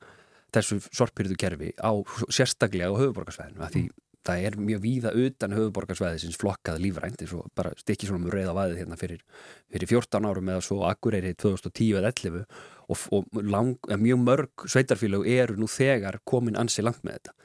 [0.56, 1.92] þessu sorpyrðukerfi á
[2.32, 3.84] sérstaklega á höfuborgarsvæðinu að því
[4.26, 8.54] það er mjög víða utan höfuborgarsvæðisins flokkað lífrænt eins og bara stikki svona mjög reyða
[8.56, 9.20] vaðið hérna fyrir,
[9.72, 15.28] fyrir 14 árum eða svo Akureyri 2010 eða 11 og, og lang, mjög mörg sveitarfélög
[15.36, 17.36] eru nú þegar komin ansi langt með þetta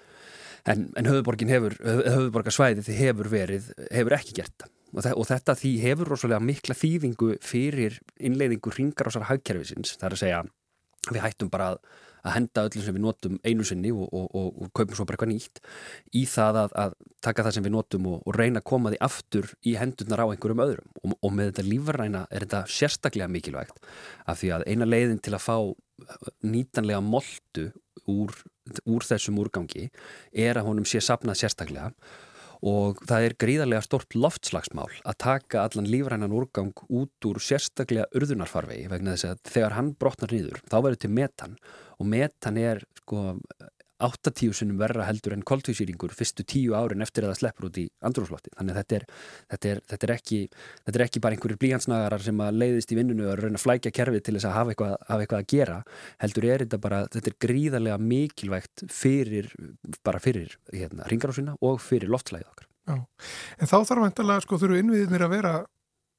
[0.69, 4.78] en, en höfuborgin hefur, höfuborgarsvæðið hefur verið, hefur ekki gert það.
[4.91, 10.15] Og, þe og þetta því hefur rosalega mikla þýðingu fyrir innleiðingu ringarásar hagkerfisins, það er
[10.17, 10.41] að segja
[11.10, 11.78] við hættum bara að,
[12.21, 15.17] að henda öllum sem við notum einu sinni og, og, og, og kaupum svo bara
[15.17, 15.62] eitthvað nýtt
[16.19, 19.47] í það að, að taka það sem við notum og reyna að koma því aftur
[19.65, 21.15] í hendurnar á einhverjum öðrum.
[21.17, 23.82] Og með þetta lífræna er þetta sérstaklega mikilvægt
[24.28, 25.58] af því að eina leiðin til að fá
[26.45, 27.71] nýtanlega moltu
[28.12, 28.36] úr,
[28.86, 29.88] úr þessum úrgangi
[30.32, 31.91] er að honum sé sapnað sérstaklega
[32.62, 38.89] og það er gríðarlega stort loftslagsmál að taka allan lífrænan úrgang út úr sérstaklega urðunarfarvegi
[38.91, 41.56] vegna þess að þegar hann brotnar nýður þá verður til metan
[41.97, 43.32] og metan er sko
[44.04, 47.86] 8-10 sinnum verra heldur en koltvísýringur fyrstu tíu árin eftir að það sleppur út í
[48.08, 48.54] andrúrslofti.
[48.58, 49.06] Þannig að þetta er,
[49.54, 50.40] þetta er, þetta er, ekki,
[50.88, 53.94] þetta er ekki bara einhverjir blíjansnagarar sem að leiðist í vinnunu og reyna að flækja
[54.00, 55.78] kerfið til þess að hafa eitthvað, hafa eitthvað að gera.
[56.26, 59.54] Heldur er þetta bara, þetta er gríðarlega mikilvægt fyrir,
[60.06, 62.68] bara fyrir hérna, ringarásina og fyrir loftslægið okkar.
[62.90, 62.98] Já,
[63.62, 65.54] en þá þarf vantilega, sko, þurfu innviðinir að vera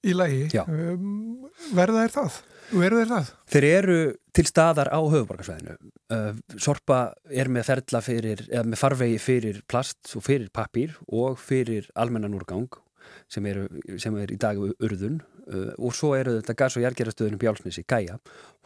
[0.06, 0.46] í lagi.
[0.54, 0.62] Já.
[0.66, 2.38] Um, verða er það?
[2.70, 3.30] Verða er það?
[3.52, 3.96] Þeir eru
[4.32, 5.74] til staðar á höfuborgarsvæðinu.
[6.12, 11.38] Uh, Sorpa er með ferla fyrir, eða með farvegi fyrir plast og fyrir pappír og
[11.42, 12.68] fyrir almennan úrgang
[13.28, 13.66] sem, eru,
[14.00, 15.18] sem er í dag urðun
[15.52, 18.16] uh, og svo eru þetta gas- og jærgerastöðunum Bjálsnesi, Gaia.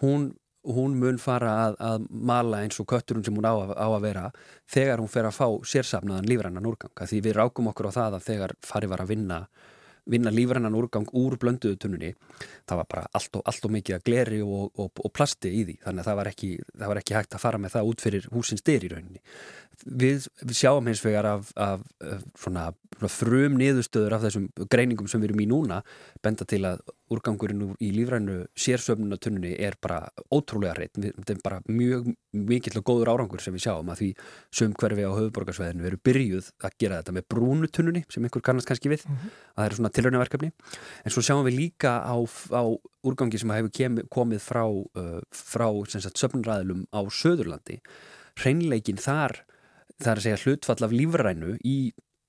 [0.02, 0.28] Hún,
[0.66, 4.02] hún mun fara að, að mala eins og kötturinn sem hún á, að- á að
[4.06, 4.26] vera
[4.70, 6.94] þegar hún fer að fá sérsafnaðan lífrannan úrgang.
[7.02, 9.40] Því við rákum okkur á það að þegar farið var að vinna
[10.06, 12.12] vinna lífrannan úrgang úr blönduðu tunnunni
[12.66, 15.64] það var bara allt og, allt og mikið að gleri og, og, og plasti í
[15.66, 15.76] því.
[15.84, 18.28] Þannig að það var, ekki, það var ekki hægt að fara með það út fyrir
[18.34, 19.22] húsins styr í rauninni
[19.84, 25.08] við, við sjáum hins vegar af, af, af svona, svona frum niðurstöður af þessum greiningum
[25.10, 25.80] sem við erum í núna
[26.24, 30.00] benda til að úrgangurinn úr í lífrænu sérsöfnunatunni er bara
[30.34, 34.08] ótrúlega reitt, þetta er bara mjög mikill og góður árangur sem við sjáum að því
[34.58, 38.90] sum hverfi á höfuborgarsveðinu veru byrjuð að gera þetta með brúnutunnunni sem einhver kannast kannski
[38.90, 40.50] við, að það eru svona tilraunaverkefni,
[41.04, 42.16] en svo sjáum við líka á,
[42.58, 42.62] á
[43.06, 47.78] úrgangi sem hefur kem, komið frá, uh, frá söfnræðilum á Söðurlandi
[48.40, 49.44] hreinleikin þar
[50.02, 51.76] það er að segja hlutfall af lífrænu í,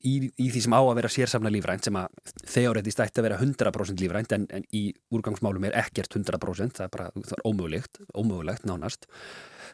[0.08, 3.40] í, í því sem á að vera sérsamna lífrænt sem að þeoretist ætti að vera
[3.44, 8.04] 100% lífrænt en, en í úrgangsmálum er ekkert 100% það er bara það er ómögulegt,
[8.14, 9.10] ómögulegt nánast.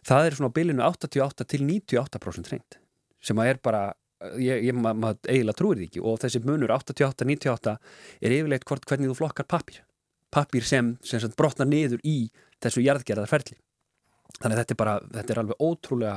[0.03, 2.79] Það er svona á bylinu 88 til 98% hreint
[3.23, 3.83] sem að er bara
[4.39, 7.73] ég, ég maður ma eiginlega trúir því ekki og þessi munur 88-98
[8.23, 9.81] er yfirleitt hvort hvernig þú flokkar pappir
[10.33, 12.29] pappir sem, sem sagt, brotnar niður í
[12.63, 13.57] þessu jarðgerðarferli
[14.39, 16.15] þannig að þetta er bara, þetta er alveg ótrúlega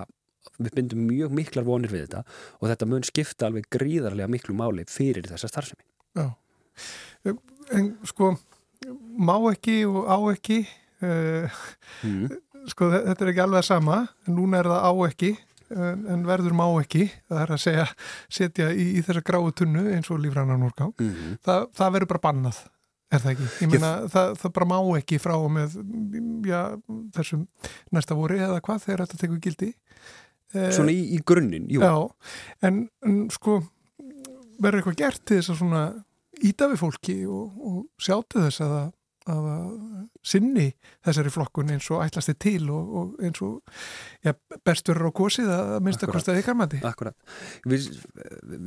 [0.58, 2.22] við bindum mjög miklar vonir við þetta
[2.60, 5.84] og þetta mun skipta alveg gríðarlega miklu máli fyrir þessa starfsemi
[6.16, 6.30] Já.
[7.74, 8.34] En sko,
[9.18, 10.60] má ekki og á ekki,
[11.02, 11.58] uh,
[12.06, 12.28] mm.
[12.70, 13.96] sko þe- þetta er ekki alveg sama,
[14.28, 15.30] en núna er það á ekki,
[15.74, 17.86] en, en verður má ekki, það er að segja,
[18.38, 21.38] setja í, í þessa gráu tunnu eins og lífrannan úrgang, Mm.
[21.48, 22.60] það, það verður bara bannað.
[23.16, 23.48] Er það ekki?
[23.62, 25.74] Ég meina, það, það bara má ekki frá með
[26.50, 26.60] já,
[27.14, 27.44] þessum
[27.94, 29.68] næsta voru eða hvað þegar þetta tekur gildi.
[30.56, 31.94] Eh, Svona í, í grunninn, jú Já,
[32.66, 33.60] en, en sko
[34.56, 35.82] verður eitthvað gert til þess að svona
[36.46, 38.78] íta við fólki og, og sjá til þess að
[39.26, 39.46] að
[40.26, 40.68] sinni
[41.04, 43.72] þessari flokkun eins og ætlasti til og, og eins og
[44.22, 44.34] ja,
[44.66, 46.20] bestur á kosið að minnsta Akkúrat.
[46.20, 46.80] kostaði kamandi.
[46.86, 47.16] Akkurat.
[47.66, 47.88] Við,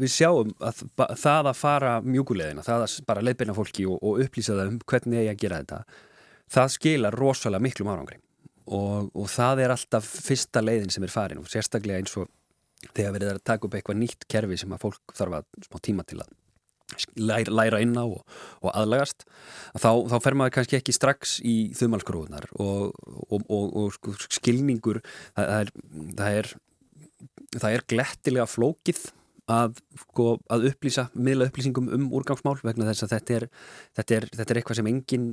[0.02, 0.84] við sjáum að
[1.20, 5.22] það að fara mjúkuleðina, það að bara leiðbeina fólki og, og upplýsa það um hvernig
[5.22, 5.80] eigi að gera þetta,
[6.58, 8.20] það skilar rosalega miklum árangri
[8.76, 12.30] og, og það er alltaf fyrsta leiðin sem er farin og sérstaklega eins og
[12.94, 15.82] þegar verið er að taka upp eitthvað nýtt kerfi sem að fólk þarf að smá
[15.84, 16.32] tíma til að
[17.20, 18.24] læra, læra inn á og,
[18.64, 19.26] og aðlagast
[19.78, 22.96] þá, þá fer maður kannski ekki strax í þumalskrúðunar og,
[23.30, 25.74] og, sko, skilningur það, það, er,
[26.18, 26.52] það er
[27.58, 29.06] það er glettilega flókið
[29.50, 33.46] að, sko, að upplýsa miðla upplýsingum um úrgangsmál vegna þess að þetta er,
[33.98, 35.30] þetta er, þetta er eitthvað sem engin,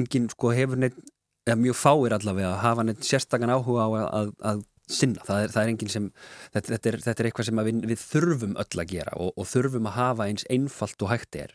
[0.00, 0.98] engin sko, hefur neitt,
[1.44, 5.52] eða mjög fáir allavega að hafa neitt sérstakann áhuga á að, að, sinna, það er,
[5.52, 6.06] það er engin sem
[6.52, 9.48] þetta, þetta, er, þetta er eitthvað sem við, við þurfum öll að gera og, og
[9.48, 11.54] þurfum að hafa eins einfalt og hægt er.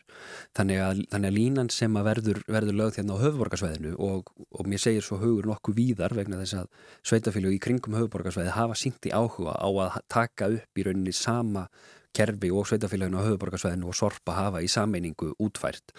[0.58, 4.70] Þannig að, þannig að línan sem að verður, verður lögð hérna á höfuborgarsvæðinu og, og
[4.70, 9.10] mér segir svo hugur nokkuð víðar vegna þess að sveitafélug í kringum höfuborgarsvæði hafa sínt
[9.10, 11.68] í áhuga á að taka upp í rauninni sama
[12.16, 15.94] kerfi og sveitafélaginu á höfuborgarsvæðinu og sorpa hafa í sameiningu útfært.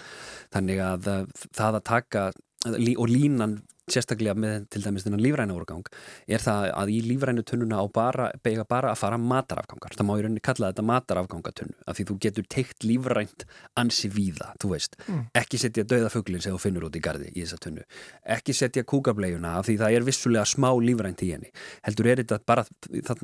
[0.52, 2.32] Þannig að uh, það að taka
[2.68, 3.62] og línan
[3.94, 5.86] sérstaklega með til dæmis þennan lífræna úrgang
[6.28, 10.14] er það að í lífrænu tunnuna á bara, beiga bara að fara matarafgangar það má
[10.18, 13.46] í rauninni kalla þetta matarafgangatunnu af því þú getur teikt lífrænt
[13.78, 15.26] ansi víða, þú veist, Mm.
[15.36, 17.82] ekki setja döða fuglinn sem þú finnur út í gardi í þessa tunnu.
[18.26, 21.50] Ekki setja kúkableiuna af því það er vissulega smá lífrænt í henni.
[21.84, 22.64] Heldur er þetta bara,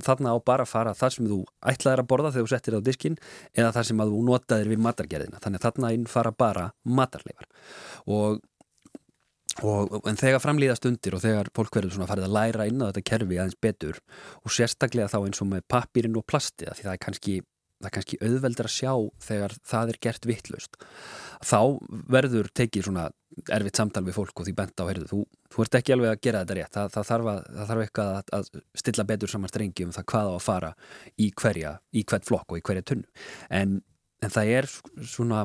[0.08, 2.82] þarna á bara að fara það sem þú ætlaðir að borða þegar þú settir á
[2.82, 3.18] diskinn
[3.56, 5.40] eða það sem að þú notaðir við matargerðina.
[5.44, 7.48] Þannig að þarna inn fara bara matarleifar
[9.66, 12.90] og en þegar framlýðast undir og þegar fólk verður svona farið að læra inn á
[12.90, 14.02] þetta kerfi aðeins betur
[14.44, 17.36] og sérstaklega þá eins og með pappirinn og plastið því það er kannski,
[17.82, 18.94] það er kannski auðveldur að sjá
[19.28, 20.78] þegar það er gert vittlust
[21.42, 21.60] þá
[22.18, 23.10] verður tekið svona
[23.54, 25.20] erfitt samtal við fólk og því bent á heyrðu, þú,
[25.54, 26.72] þú ert ekki alveg að gera þetta rétt.
[26.74, 30.08] Það, það, þarf, að, það þarf eitthvað að, að stilla betur saman strengi um það
[30.10, 30.72] hvað á að fara
[31.22, 33.78] í hverja, í hvert flokk og í hverja tunnu en
[34.24, 34.70] en það er
[35.06, 35.44] svona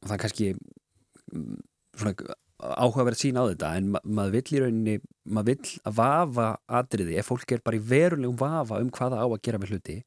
[0.00, 1.58] það er kannski mm,
[2.00, 4.98] svona áhugaverð sín á þetta en ma maður vill í rauninni
[5.30, 9.26] maður vill að vafa atriði ef fólk er bara í verulegum vafa um hvaða á
[9.26, 9.98] að gera með hluti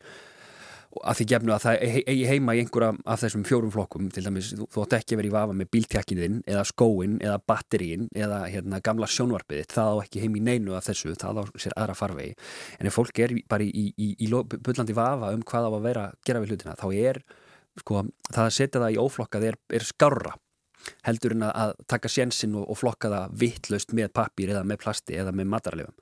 [1.02, 4.52] að því gefnu að það eigi heima í einhverja af þessum fjórum flokkum til dæmis,
[4.54, 9.10] þú, átt ekki verið í vafa með bíltjakkinðinn eða skóin eða batterín eða hérna, gamla
[9.10, 12.36] sjónvarpiðið það á ekki heim í neinu af þessu, það á sér aðra farvegi.
[12.80, 15.88] En ef fólk er bara í, í, í, í bullandi vafa um hvað á að
[15.88, 17.24] vera gera við hlutina, þá er
[17.82, 20.38] sko, það að setja það í óflokkað er, er skarra
[21.08, 25.18] heldur en að taka sjensin og, og flokka það vittlaust með pappir eða með plasti
[25.20, 25.96] eða með matarlefum.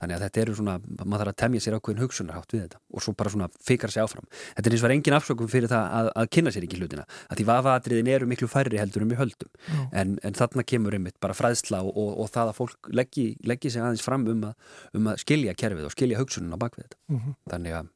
[0.00, 3.04] Þannig að þetta eru svona, maður þarf að temja sér ákveðin hugsunarhátt við þetta og
[3.04, 4.28] svo bara svona fikar sér áfram.
[4.56, 7.06] Þetta er eins og er engin afsökum fyrir það að, að kynna sér ekki hlutina.
[7.28, 9.52] Að því vafaadriðin eru miklu færri heldur um í höldum.
[9.92, 13.82] En, en þarna kemur einmitt bara fræðsla og, og, og það að fólk leggji sig
[13.82, 17.00] aðeins fram um að, um að skilja kerfið og skilja hugsununa bak við þetta.
[17.10, 17.36] Mm -hmm.
[17.54, 17.93] Þannig að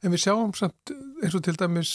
[0.00, 1.90] En við sjáum samt eins og til dæmis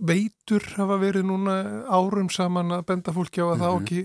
[0.00, 1.56] veitur hafa verið núna
[1.92, 3.62] árum saman að benda fólki á að mm -hmm.
[3.62, 3.82] það mhm.
[3.82, 4.00] ekki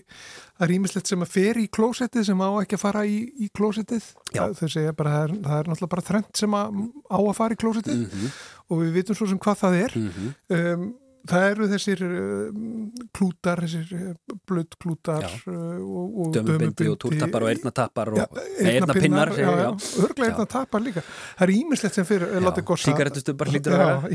[0.60, 3.48] það er ímislegt sem að fer í klósettið sem á ekki að fara í, í
[3.50, 6.68] klósettið þau segja bara það er, það er náttúrulega bara þrend sem að,
[7.10, 8.30] á að fara í klósettið mm -hmm.
[8.70, 10.74] og við vitum svo sem hvað það er mm -hmm.
[10.74, 10.94] um,
[11.28, 15.54] það eru þessir uh, klútar, þessir uh, blöddklútar uh,
[15.84, 21.04] og, og dömubindi og túrtappar og eirnatappar og eirnapinnar örglega eirnatappar líka.
[21.38, 22.94] Það er ímislegt sem fyrir eh, látið gossa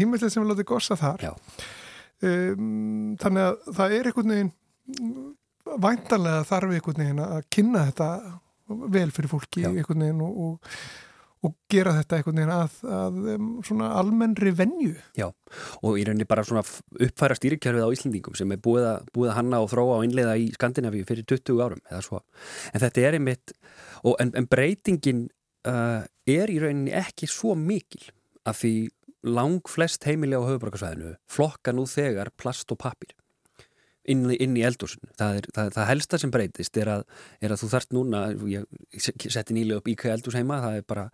[0.05, 1.27] ímislegt sem látið gossa þar.
[2.25, 4.53] Um, þannig að það er einhvern veginn
[5.85, 8.09] væntalega þarf einhvern veginn að kynna þetta
[8.95, 10.77] vel fyrir fólki og, og
[11.45, 13.19] og gera þetta einhvern veginn að, að
[13.69, 14.95] svona almennri venju.
[15.19, 15.27] Já,
[15.83, 19.39] og í rauninni bara svona uppfæra stýrikerfið á Íslandingum sem er búið að, búið að
[19.41, 22.23] hanna og þróa og innleiða í Skandinavíu fyrir 20 árum eða svo.
[22.73, 23.55] En þetta er einmitt,
[24.17, 25.27] en, en breytingin
[25.69, 28.03] uh, er í rauninni ekki svo mikil
[28.45, 28.75] að því
[29.25, 33.15] lang flest heimilega á höfuborgarsvæðinu flokka nú þegar plast og pappir
[34.11, 35.11] inn, inn í eldúsinu.
[35.19, 37.07] Það, það, það helsta sem breytist er að,
[37.41, 38.69] er að þú þarft núna, ég
[39.01, 41.09] setti nýlega upp IK eldús heima, það er bara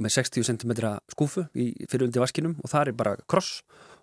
[0.00, 0.74] með 60 cm
[1.12, 3.60] skúfu í, fyrir undir vaskinum og það er bara kross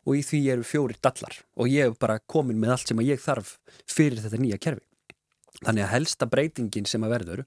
[0.07, 3.23] og í því eru fjóri dallar og ég hef bara komin með allt sem ég
[3.23, 4.86] þarf fyrir þetta nýja kerfi.
[5.65, 7.39] Þannig að helsta breytingin sem að verður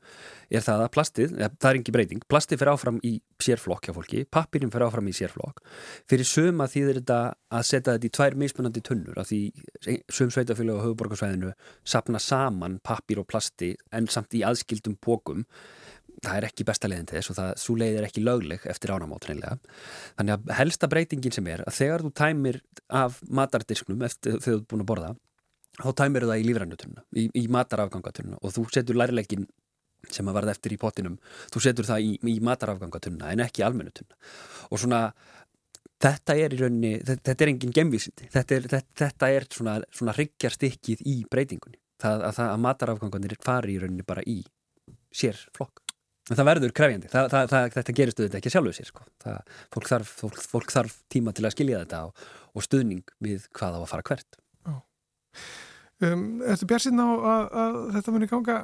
[0.50, 3.12] er það að plastið, eða, það er ekki breyting, plastið fyrir áfram í
[3.44, 5.62] sérflokk hjá fólki, pappirinn fyrir áfram í sérflokk.
[6.10, 7.20] Fyrir söm að þýðir þetta
[7.54, 11.54] að setja þetta í tvær mismunandi tunnur, að því söm sveitafélag á höfuborgarsvæðinu
[11.94, 15.46] sapna saman pappir og plasti en samt í aðskildum pókum.
[16.20, 18.90] Það er ekki besta leiðin til þess og það, svo leið er ekki lögleg eftir
[18.90, 19.54] ánamáttunlega.
[20.18, 22.58] Þannig að helsta breytingin sem er að þegar þú tæmir
[22.90, 25.16] af matardisknum eftir þegar þú ert búin að borða
[25.84, 29.48] þá tæmir það í lífrannutununa, í, í matarafgangatununa og þú setur lærleikin
[30.10, 31.18] sem að varða eftir í pottinum,
[31.52, 34.16] þú setur það í, í matarafgangatununa en ekki almennutununa
[34.70, 35.02] og svona
[36.00, 39.76] þetta er í rauninni, þetta, þetta er engin gemvísindi, þetta er, þetta, þetta er svona,
[39.94, 41.80] svona ryggjarstykkið í breytingunni.
[42.00, 44.38] Það að, að matarafganganir fari í rauninni bara í
[45.12, 45.82] sér flokk.
[46.30, 49.08] En það verður krefjandi, það, það, þetta gerist auðvitað ekki sjálfuð sér sko.
[49.74, 53.76] fólk þarf, fólk, fólk þarf tíma til að skilja þetta og, og stuðning við hvað
[53.76, 54.40] á að fara hvert
[56.00, 58.54] Um, Ertu björnsinn á að, að þetta muni ganga,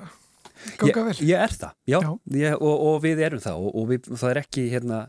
[0.80, 1.16] ganga vel?
[1.28, 2.12] Ég er það, já, já.
[2.40, 5.00] Ég, og, og við erum það og, og við, það er ekki hérna,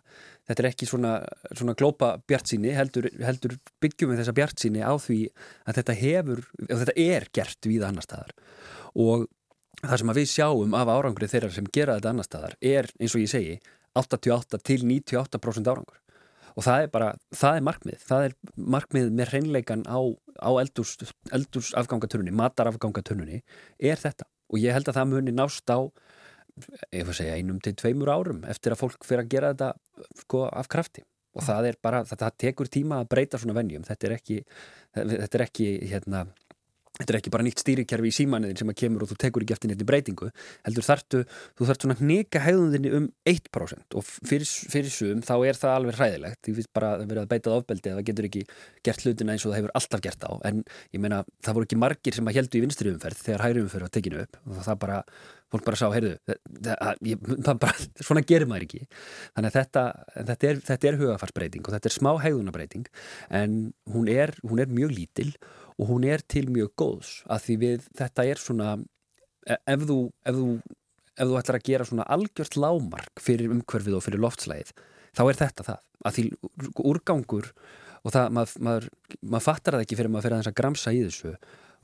[0.49, 1.13] þetta er ekki svona,
[1.53, 5.21] svona glópa bjartsýni, heldur, heldur byggjum við þessa bjartsýni á því
[5.63, 8.35] að þetta hefur, og þetta er gert við annar staðar
[8.97, 9.27] og
[9.83, 13.23] það sem við sjáum af árangrið þeirra sem gera þetta annar staðar er, eins og
[13.23, 13.57] ég segi
[13.97, 16.01] 88 til 98% árangur
[16.57, 17.99] og það er bara, það er markmið.
[18.09, 18.35] Það er
[18.75, 19.99] markmið með hreinleikan á,
[20.41, 20.95] á eldurs,
[21.35, 23.43] eldurs afgangatunni matarafgangatunni,
[23.77, 24.25] er þetta.
[24.49, 25.79] Og ég held að það muni nást á
[26.89, 30.47] ég får segja einum til tveimur árum eftir að fólk fyrir að gera þetta sko
[30.49, 31.03] af krafti.
[31.37, 34.39] Og það er bara, það tekur tíma að breyta svona vennjum, þetta er ekki
[34.97, 36.23] þetta er ekki, hérna
[36.98, 39.56] Þetta er ekki bara nýtt stýrikerfi í símanniðin sem að kemur og þú tekur ekki
[39.56, 40.29] eftir neitt í breytingu
[40.65, 41.23] heldur þartu,
[41.58, 46.00] þú þarf svona neka hegðunðinni um 1% og fyrir, fyrir sum þá er það alveg
[46.00, 46.41] hræðilegt.
[46.45, 48.43] Því við bara verðum að beitað ofbeldi að það getur ekki
[48.87, 50.63] gert hlutina eins og það hefur alltaf gert á en
[50.95, 53.87] ég meina það voru ekki margir sem að heldu í vinstri umferð þegar hægri umferð
[53.87, 54.98] var tekinu upp og það bara,
[55.54, 57.04] fólk bara sá, heyrðu það,
[57.48, 58.83] það bara, svona gerir maður ekki.
[59.37, 59.85] Þannig að þetta,
[60.31, 62.91] þetta er, er hugafarsbreyting og þetta er smá hegðunabbreyting
[63.41, 63.58] en
[63.93, 65.31] hún er, hún er mjög lítil
[65.78, 68.69] og hún er til mjög góðs að því við, þetta er svona
[69.46, 70.48] e, ef þú, ef þú,
[71.17, 74.73] ef þú ætlar að gera svona algjört lámark fyrir umhverfið og fyrir loftslæðið
[75.17, 76.25] þá er þetta það, að því
[76.92, 77.52] úrgangur
[78.04, 78.90] og það, maður, maður,
[79.21, 81.34] maður fattar það ekki fyrir maður fyrir að gramsa í þessu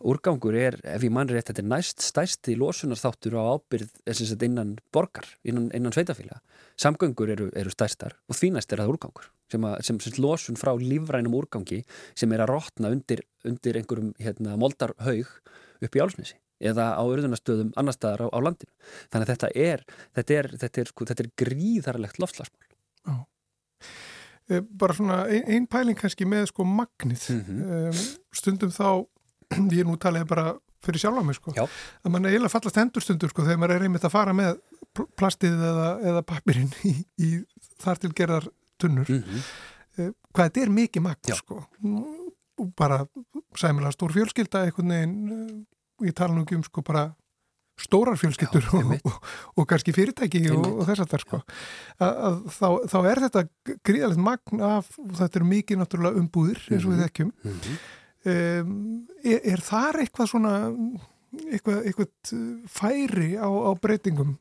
[0.09, 5.25] úrgangur er, ef ég mann rétt, þetta er næst stæsti losunarþáttur á ábyrð innan borgar,
[5.43, 6.41] innan, innan sveitafíla
[6.79, 10.59] samgöngur eru, eru stærstar og því næst er það úrgangur sem, að, sem, sem losun
[10.59, 11.83] frá lífrænum úrgangi
[12.15, 15.29] sem er að rotna undir, undir einhverjum hérna, moldarhaug
[15.83, 18.71] upp í álsnesi eða á urðunastöðum annar staðar á, á landinu.
[19.11, 19.81] Þannig að þetta er,
[20.15, 22.69] þetta er, þetta er, sko, þetta er gríðarlegt loftslagsmál.
[24.51, 27.59] Eh, bara svona ein, ein pæling kannski með sko magnið Mhm.
[27.63, 27.99] um,
[28.35, 29.05] stundum þá
[29.71, 31.53] ég nú talaði bara fyrir sjálfa mig sko.
[32.03, 34.57] Að mann er eiginlega fallast hendur stundur sko þegar maður er einmitt að fara með
[34.93, 36.93] pl- plastið eða, eða pappirinn í,
[37.23, 37.29] í
[37.83, 38.47] þar til gerðar
[38.81, 39.07] tunnur.
[39.09, 40.13] Mm -hmm.
[40.33, 41.63] hvað þetta er mikið magn sko.
[42.77, 43.05] Bara
[43.57, 47.13] sæmilega stór fjölskylda einhvern veginn uh, ég tala nú ekki um sko bara
[47.81, 49.23] stórar fjölskyldur Já, og, og,
[49.57, 51.39] og kannski fyrirtæki og, og þess að það sko
[51.97, 53.43] að, að þá, þá er þetta
[53.89, 57.03] gríðalegt magn af, þetta er mikið náttúrulega umbúðir eins og við Mhm.
[57.07, 57.31] þekkjum.
[57.43, 57.77] Mm -hmm.
[58.25, 60.53] Um, er, er þar eitthvað svona
[61.49, 62.33] eitthvað, eitthvað
[62.69, 64.35] færi á, á breytingum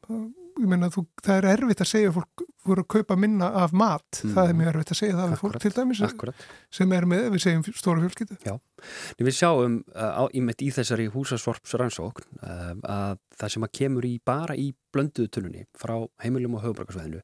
[0.60, 4.18] ég meina þú, það er erfitt að segja fólk voru að kaupa minna af mat
[4.22, 4.34] Mhm.
[4.36, 6.42] það er mjög erfitt að segja það við fólk til dæmis Akkurat.
[6.70, 8.36] sem er með, við segjum stóra fjölskyldu
[9.18, 14.54] Við sjáum uh, á, í, þessari húsasvorpsrannsókn uh, að það sem að kemur í bara
[14.54, 17.22] í blönduðu tunnunni frá heimilum og höfubrakarsveðinu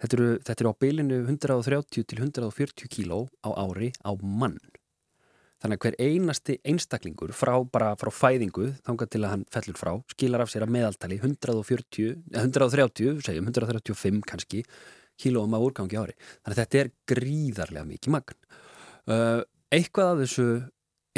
[0.00, 4.56] þetta eru, þetta eru á bylinu 130 til 140 kíló á ári á mann.
[5.60, 9.92] Þannig að hver einasti einstaklingur frá bara frá fæðingu þangað til að hann fellur frá
[10.14, 14.64] skilar af sér að meðaltali 140, eh, 130, segjum 135 kannski
[15.20, 16.16] kílóum af úrgangi ári.
[16.40, 18.38] Þannig að þetta er gríðarlega mikið magn.
[19.10, 19.42] Uh,
[19.74, 20.46] eitthvað af þessu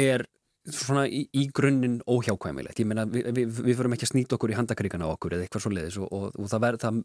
[0.01, 0.25] er
[0.71, 2.79] svona í, í grunninn óhjákvæmilegt.
[2.79, 5.65] Ég meina, við, við, við förum ekki að snýta okkur í handakríkana okkur eða eitthvað
[5.65, 6.99] svo leiðis og, og, og það það,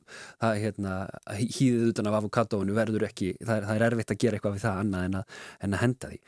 [0.45, 0.93] það hérna,
[1.41, 4.67] hýðið utan af avokadóinu verður ekki, það er, það er erfitt að gera eitthvað við
[4.67, 6.21] það annað en að, en að henda því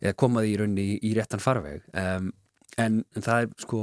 [0.00, 1.84] eða koma því í rauninni í, í réttan farveg.
[1.92, 2.32] Um,
[2.80, 3.82] en, en það er sko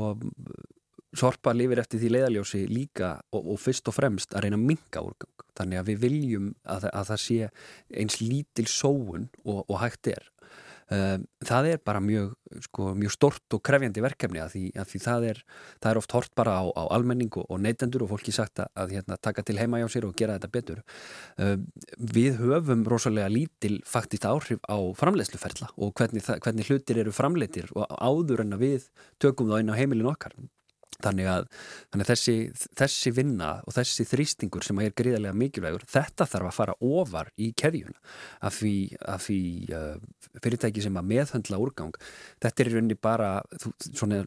[1.17, 5.03] sorpa lifir eftir því leiðaljósi líka og, og fyrst og fremst að reyna að minka
[5.05, 5.45] úrgang.
[5.57, 7.37] Þannig að við viljum að, að það sé
[8.01, 10.27] eins lítil sóun og, hægt er
[10.87, 12.31] það er bara mjög,
[12.63, 15.41] sko, mjög stort og krefjandi verkefni að því, að því það, er,
[15.83, 18.95] það er oft hort bara á, á almenning og, neytendur og fólki sagt að, að
[18.95, 20.83] hérna, taka til heima hjá sér og gera þetta betur.
[21.43, 21.65] Um,
[21.99, 27.71] við höfum rosalega lítil faktist áhrif á framleiðsluferla og hvernig, það, hvernig hlutir eru framleitir
[27.75, 28.87] og áður en að við
[29.19, 30.39] tökum það inn á heimilin okkar
[31.05, 31.47] Þannig að,
[31.91, 32.35] þannig að þessi,
[32.79, 37.51] þessi vinna og þessi þrýstingur sem er gríðarlega mikilvægur, þetta þarf að fara ofar í
[37.57, 37.93] keðjuna
[38.49, 38.75] af því,
[39.05, 39.41] af því
[39.77, 41.93] uh, fyrirtæki sem að meðhöndla úrgang.
[42.41, 43.31] Þetta er í rauninni bara,
[43.61, 44.23] þú, svona,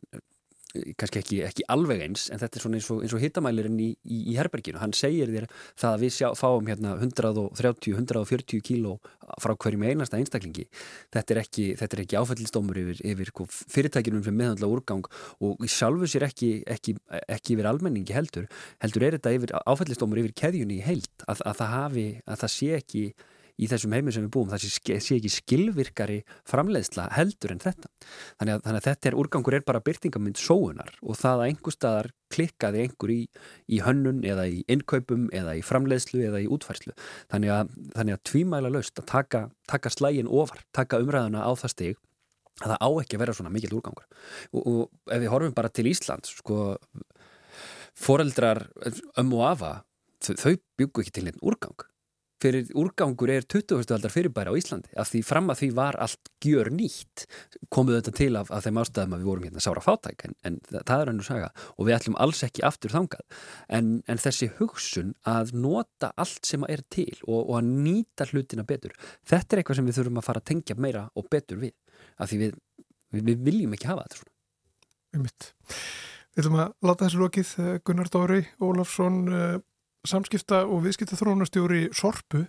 [0.70, 4.18] kannski ekki, ekki alveg eins, en þetta er svona eins og, og hittamælirinn í, í,
[4.32, 4.80] í herberginu.
[4.82, 5.46] Hann segir þér
[5.78, 8.96] það að við sjá, fáum hérna 130-140 kíló
[9.42, 10.66] frá hverjum einasta einstaklingi.
[11.14, 15.10] Þetta er ekki, ekki áfællistómur yfir, yfir sko, fyrirtækinum sem meðhandla úrgang
[15.40, 16.96] og sjálfu sér ekki, ekki,
[17.26, 18.48] ekki yfir almenningi heldur.
[18.84, 22.72] Heldur er þetta áfællistómur yfir keðjunni í heild, að, að, það hafi, að það sé
[22.78, 23.04] ekki
[23.60, 27.90] í þessum heiminn sem við búum, það sé, sé ekki skilvirkari framleiðsla heldur en þetta.
[28.40, 31.76] Þannig að, þannig að þetta er, úrgangur er bara byrtingamind sóunar og það að einhver
[31.76, 33.18] staðar klikkaði einhver í,
[33.68, 36.94] í hönnun eða í innkaupum eða í framleiðslu eða í útfærslu.
[37.32, 41.74] Þannig að, þannig að tvímæla löst að taka, taka slægin ofar, taka umræðuna á það
[41.74, 42.00] stig
[42.60, 44.08] að það á ekki að vera svona mikill úrgangur.
[44.52, 46.74] Og, og ef við horfum bara til Íslands, sko,
[47.96, 48.66] foreldrar
[49.20, 49.78] ömmu afa,
[50.20, 51.89] þau byggu ekki til einn úrgang
[52.40, 53.82] fyrir úrgangur er 20.
[53.94, 57.26] aldar fyrirbæri á Íslandi af því fram að því var allt gjör nýtt
[57.72, 60.58] komuð þetta til af, af þeim ástæðum að við vorum hérna sára fátæk en, en
[60.72, 65.14] það er hannu saga og við ætlum alls ekki aftur þangað en, en þessi hugsun
[65.28, 68.96] að nota allt sem er til og, og að nýta hlutina betur
[69.28, 71.76] þetta er eitthvað sem við þurfum að fara að tengja meira og betur við
[72.20, 72.60] af því við,
[73.12, 74.38] við, við viljum ekki hafa þetta svona
[75.10, 75.50] Einmitt.
[76.30, 79.56] Við ætlum að láta þessu lokið eh, Gunnar Dóri Ólafsson uh,
[80.08, 82.46] samskipta og viðskipta þrónastjóri Sorpu.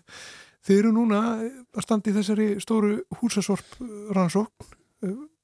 [0.62, 3.80] Þeir eru núna að standa í þessari stóru húsasorp
[4.14, 4.70] rannsókn.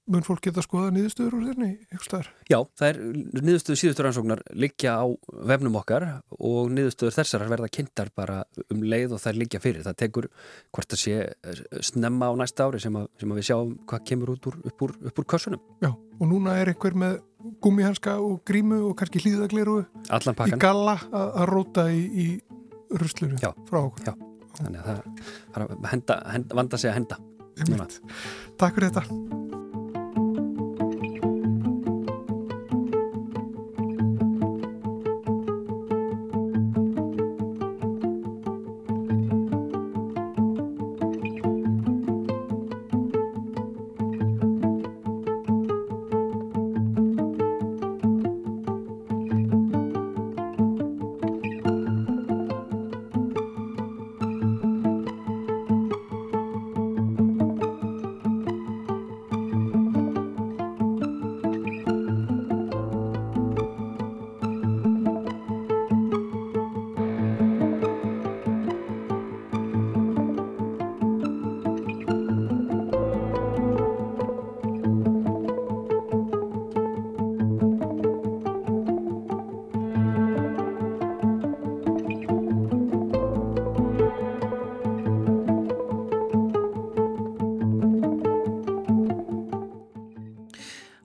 [0.07, 2.27] Mun fólk geta að skoða niðurstöður úr þérni ykkur staðar?
[2.47, 2.99] Já, það er
[3.43, 5.05] niðurstöður síðustur rannsóknar liggja á
[5.51, 6.05] vefnum okkar
[6.37, 8.37] og niðurstöður þessar verða kynntar bara
[8.71, 9.83] um leið og þær liggja fyrir.
[9.83, 10.29] Það tekur
[10.71, 11.17] hvort að sé
[11.89, 14.85] snemma á næsta ári sem að, sem að við sjáum hvað kemur út úr, upp
[14.87, 15.63] úr, upp úr kössunum.
[15.83, 17.19] Já, og núna er einhver með
[17.63, 22.27] gummihanska og grímu og kannski hlýðagleru Allan í galla að róta í, í
[22.95, 23.51] ruslinu Já.
[23.67, 24.07] frá okkur.
[24.07, 24.15] Já.
[24.57, 25.01] Þannig að það
[25.53, 27.19] það er að henda, henda, vanda sig að henda.
[28.57, 29.36] Takk fyrir þetta.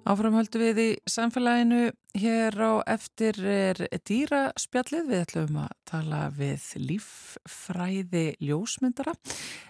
[0.02, 5.04] Áframhöldu við í samfélaginu hér á eftir er dýraspjallið.
[5.12, 9.14] Við ætlum að tala við líffræði ljósmyndara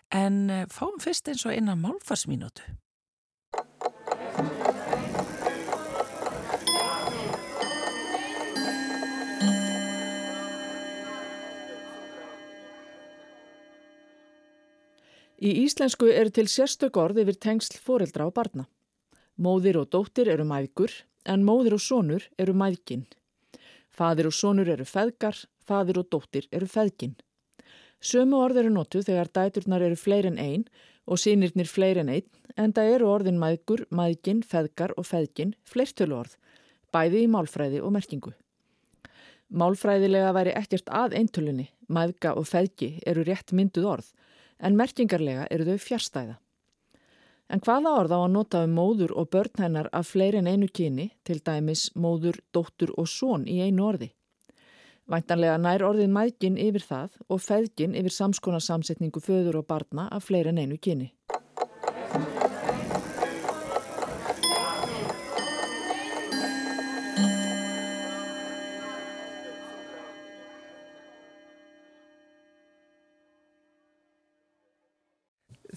[0.08, 2.64] en eh, fáum fyrst eins og eina málfarsmínútu.
[15.42, 18.64] Í íslensku eru til sérstök orð yfir tengsl foreldra og barna.
[19.42, 20.92] Móðir og dóttir eru mæðgur
[21.26, 23.08] en móðir og sonur eru mæðginn.
[23.90, 25.34] Fadir og sonur eru feðgar,
[25.66, 27.16] fadir og dóttir eru feðginn.
[28.02, 30.62] Sömu orð eru notu þegar dæturnar eru fleir en einn
[31.06, 36.20] og sínirnir fleir en einn en það eru orðin mæðgur, mæðginn, feðgar og feðginn fleirtölu
[36.20, 36.36] orð,
[36.94, 38.34] bæði í málfræði og merkingu.
[39.50, 44.14] Málfræðilega væri ekkert að eintölunni, mæðga og feðgi eru rétt mynduð orð
[44.62, 46.38] en merkingarlega eru þau fjärstæða.
[47.50, 50.68] En hvaða orð á að nota um móður og börn hennar af fleiri en einu
[50.68, 54.12] kyni, til dæmis móður, dóttur og són í einu orði?
[55.10, 60.28] Væntanlega nær orðin mæðgin yfir það og feðgin yfir samskona samsetningu föður og barna af
[60.28, 61.10] fleiri en einu kyni.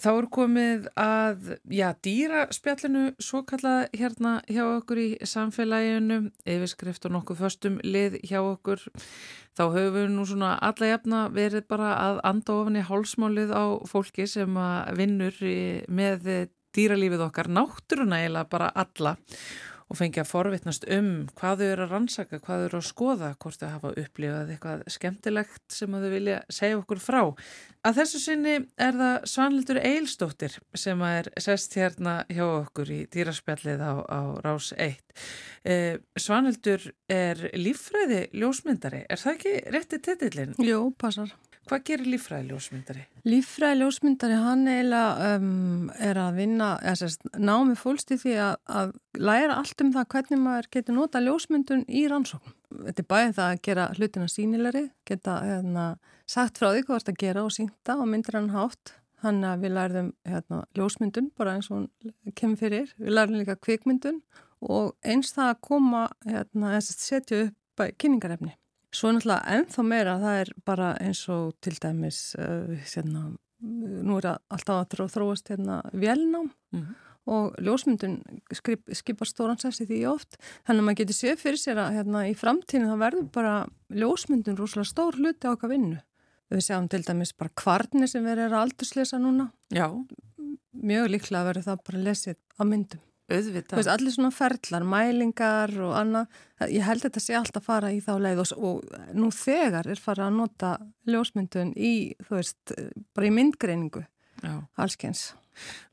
[0.06, 7.16] Þá er komið að, já, dýraspjallinu svo kallað hérna hjá okkur í samfélaginu, yfirskrift og
[7.16, 8.84] nokkuð föstum lið hjá okkur.
[9.58, 13.66] Þá höfum við nú svona alla jafna verið bara að anda ofan í hálsmálið á
[13.89, 14.60] fólki sem
[14.93, 15.41] vinnur
[15.89, 16.30] með
[16.78, 19.16] dýralífið okkar, náttúruna eiginlega bara alla
[19.86, 23.30] og fengi að forvitnast um hvað þau eru að rannsaka, hvað þau eru að skoða,
[23.42, 27.22] hvort þau hafa upplifað eitthvað skemmtilegt sem þau vilja segja okkur frá.
[27.86, 33.86] Að þessu sinni er það Svanlildur Eilstóttir sem er sest hérna hjá okkur í dýraspjallið
[33.86, 34.98] á, á Rás 1.
[35.70, 40.58] Eh, Svanlildur er líffræði ljósmyndari, er það ekki rétti titillin?
[40.66, 41.36] Jú, passar.
[41.66, 43.03] Hvað gerir líffræði ljósmyndari?
[43.26, 46.68] Líffræði ljósmyndari, hann eiginlega um, er að vinna,
[47.41, 51.82] námi fólst í því að, að læra allt um það hvernig maður getur nota ljósmyndun
[51.89, 52.53] í rannsókn.
[52.76, 55.86] Þetta er bæðið það að gera hlutina sínilegri, geta hérna,
[56.30, 58.93] sagt frá því hvað það er að gera og sínta og myndir hann hátt.
[59.26, 62.93] Þannig að við lærðum hérna, ljósmyndun bara eins og hún kemur fyrir.
[62.99, 64.22] Við lærðum líka kvikmyndun
[64.70, 68.53] og eins það að koma, hérna, setja upp kynningarefni.
[68.96, 73.26] Svo náttúrulega ennþá meira það er bara eins og til dæmis uh, hérna,
[73.66, 76.96] nú er alltaf að þróast hérna vélnám mm -hmm.
[77.26, 78.22] og ljósmyndun
[78.54, 82.34] skip, skipar stóransessi því oft þannig að maður getur séð fyrir sér að hérna, í
[82.34, 83.56] framtíðinu þá verður bara
[83.89, 86.00] ljósmyndun rúslega stór hluti á okkar vinnu.
[86.50, 89.52] Við sjáum til dæmis bara kvarnir sem verður aldurslesa núna.
[89.74, 89.88] Já.
[90.72, 93.02] Mjög líklega verður það bara lesið á myndum.
[93.26, 93.80] Auðvitað.
[93.80, 97.98] Veist, allir svona ferlar, mælingar og annað, ég held að þetta sé alltaf fara í
[98.06, 100.76] þá leið og, og nú þegar er farið að nota
[101.10, 101.96] ljósmyndun í,
[102.28, 102.76] þú veist,
[103.18, 104.06] bara í myndgreiningu,
[104.78, 105.32] allskyns.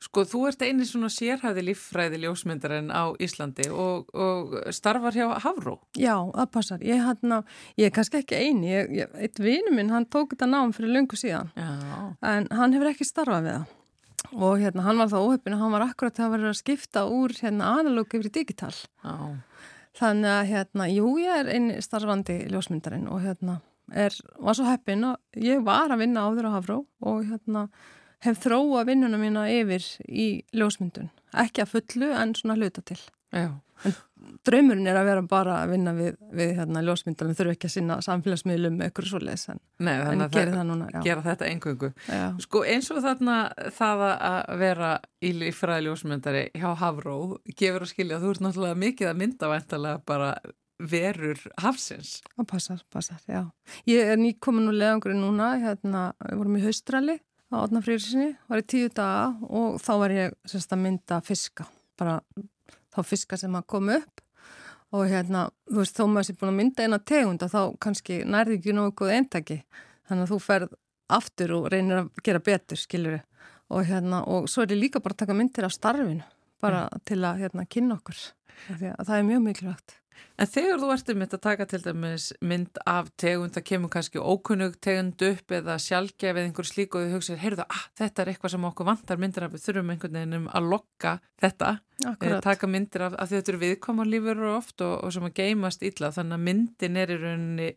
[0.03, 5.77] Sko, þú ert eini svona sérhæði líffræði ljósmyndarinn á Íslandi og, og starfar hjá Havró.
[5.95, 6.83] Já, það passar.
[6.83, 7.39] Ég, hana,
[7.79, 10.93] ég er kannski ekki eini, ég, ég, eitt vinu minn, hann tók þetta nám fyrir
[10.93, 11.71] lungu síðan, Já.
[12.35, 13.71] en hann hefur ekki starfað við það
[14.31, 17.35] og hérna hann var það óhefn og hann var akkurat að vera að skipta úr
[17.39, 19.15] hérna analóg yfir digital Já.
[19.99, 23.59] þannig að hérna, jú ég er einn starfandi ljósmyndarinn og hérna
[23.91, 27.67] er, var svo heppin og ég var að vinna áður á Hafró og hérna
[28.23, 33.01] hef þróa vinnuna mína yfir í ljósmyndun, ekki að fullu en svona hluta til
[33.33, 33.49] Já.
[33.85, 33.93] En
[34.47, 37.73] draumurinn er að vera bara að vinna við, við hérna ljósmyndan, við þurfum ekki að
[37.75, 41.01] sinna samfélagsmiðlum með ykkur svo leis en, Nei, en að gera það- núna já.
[41.03, 41.49] gera þetta.
[42.07, 42.25] Já.
[42.45, 43.37] Sko eins og þarna
[43.75, 47.17] það að vera í líffræði ljósmyndari hjá Havró
[47.55, 50.31] gefur að skilja að þú ert náttúrulega mikið að mynda væntalega bara
[50.83, 52.21] verur hafsins.
[52.35, 53.43] Það passar, passar, já.
[53.87, 57.19] Ég er nýkomin úr leðangurinn núna, hérna, við vorum í haustrali
[57.53, 61.67] á Otnafrýrisinni, var í tíu daga og þá var ég sérst að mynda fiska,
[61.99, 62.17] bara
[62.93, 64.21] þá fiska sem að koma upp.
[64.93, 68.59] Og hérna, þú veist, þó maður sé búin að mynda eina tegunda þá kannski nærði
[68.59, 69.57] ekki nógu góð eintaki,
[70.05, 70.75] þannig að þú ferð
[71.17, 73.17] aftur og reynir að gera betur, skilur
[73.73, 76.21] og hérna, og svo er ég líka bara að taka myndir af starfinu,
[76.61, 78.21] bara til að hérna, kynna okkur,
[78.69, 79.95] Af því að það er mjög mikilvægt.
[80.37, 83.91] En þegar þú ert um þetta að taka til dæmis mynd af tegund, það kemur
[83.93, 88.23] kannski ókunnug tegund upp eða sjálfgef eða einhver slík og þú hugsaður, heyrðu, ah, þetta
[88.23, 91.73] er eitthvað sem okkur vantar myndir af, við þurfum einhvern veginn um að lokka þetta,
[92.03, 92.41] Akkurat.
[92.43, 95.37] taka myndir af, af því þetta eru viðkvæmar lífur og oft og, og sem að
[95.41, 97.69] geimast illa, þannig að myndin er í rauninni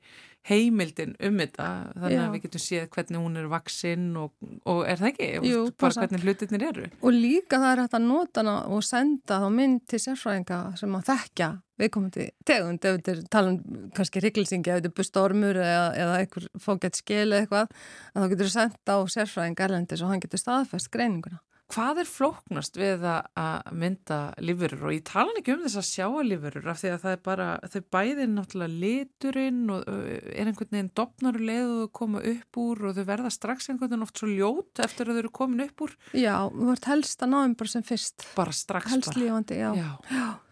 [0.46, 1.66] heimildin um þetta
[1.96, 2.22] þannig Já.
[2.22, 4.32] að við getum séð hvernig hún er vaksinn og,
[4.68, 5.30] og er það ekki?
[5.50, 9.48] Jú, bara hvernig hlutirnir eru Og líka það er hægt að nota og senda þá
[9.56, 14.72] mynd til sérfræðinga sem að þekkja viðkomandi tegund ef þetta er tala um kannski hrygglsingi
[14.72, 18.54] ef þetta er bustormur eða, eða einhver fókett skil eða eitthvað að þá getur þú
[18.54, 21.42] senda á sérfræðinga erlendis og hann getur staðfest greininguna.
[21.66, 25.86] Hvað er flóknast við að að mynda lífurur og ég tala ekki um þess að
[25.88, 30.70] sjá lífurur af því að það er bara, þau bæði náttúrulega liturinn og er einhvern
[30.76, 34.22] veginn dopnar leið og þau koma upp úr og þau verða strax einhvern veginn oft
[34.22, 37.58] svo ljót eftir að þau eru komin upp úr Já, þú vart helst að náðum
[37.58, 38.28] bara sem fyrst.
[38.38, 39.24] bara strax Helst bara.
[39.24, 39.70] lífandi, já.
[39.74, 39.90] Já.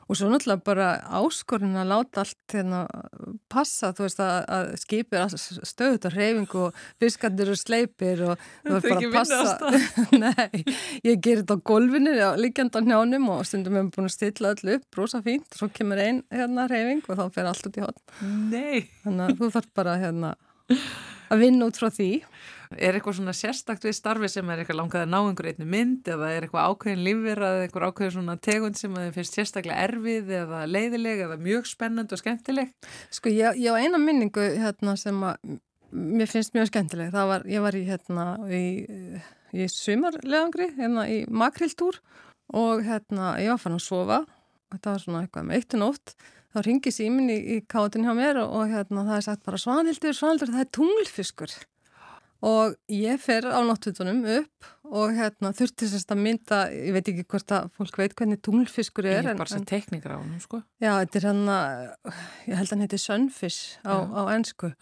[0.09, 0.89] Og svo náttúrulega bara
[1.21, 2.83] áskorinn að láta allt hérna
[3.53, 8.75] passa, þú veist að, að skipir stöðut og reyfingu og fiskandir og sleipir og þú
[8.79, 9.83] er ekki vinnuaðstaða.
[10.25, 10.65] Nei,
[11.07, 14.53] ég gerir þetta á gólfinu, já, liggjandi á njánum og stundum hefum búin að stilla
[14.55, 17.87] öllu upp, rosa fínt, svo kemur ein hérna reyfing og þá fer allt út í
[17.87, 18.05] hotn.
[18.53, 18.85] Nei.
[19.05, 20.35] Þannig að þú þarf bara hérna
[21.33, 22.11] að vinna út frá því.
[22.73, 26.09] Er eitthvað svona sérstakt við starfi sem er eitthvað langað að ná einhver einni mynd
[26.15, 29.85] eða er eitthvað ákveðin lífver eða eitthvað ákveðin svona tegund sem að þið finnst sérstaklega
[29.89, 32.75] erfið eða leiðileg eða mjög spennand og skemmtileg?
[33.15, 35.59] Sko ég, ég á eina minningu hérna sem að
[35.95, 37.13] mér finnst mjög skemmtileg.
[37.15, 38.65] Það var, ég var í hérna í,
[39.55, 42.01] í sumarlegangri hérna í makriltúr
[42.55, 44.23] og hérna ég var fann að sofa.
[44.75, 46.17] Þetta var svona eitthvað með eittu nótt.
[46.55, 49.59] Þá ringi símin í, í kátin hjá mér og, og hérna það er sagt bara
[49.59, 51.55] svanhildur, svanhildur, það er tunglfiskur.
[52.45, 57.25] Og ég fer á náttutunum upp og hérna þurfti sérst að mynda, ég veit ekki
[57.25, 59.29] hvort að fólk veit hvernig tunglfiskur Ég er.
[59.33, 60.61] er bara sér tekníkar á hann, sko.
[60.83, 61.87] Já, þetta er hann að,
[62.51, 64.75] ég held að hann heiti Sunfish á, á ennsku.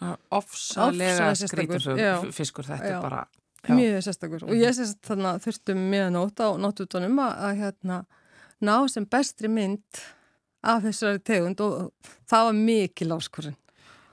[1.39, 2.17] Skrítur já.
[2.35, 2.97] fiskur, þetta Já.
[2.97, 3.23] er bara...
[3.63, 3.77] Já.
[3.79, 4.43] Mjög sérstakur.
[4.43, 7.99] Og ég sérst þannig að þurftum mjög nót á náttutunum að, að hérna
[8.59, 10.03] ná sem bestri mynd
[10.63, 11.93] af þessari tegund og
[12.27, 13.55] það var mikil áskorinn.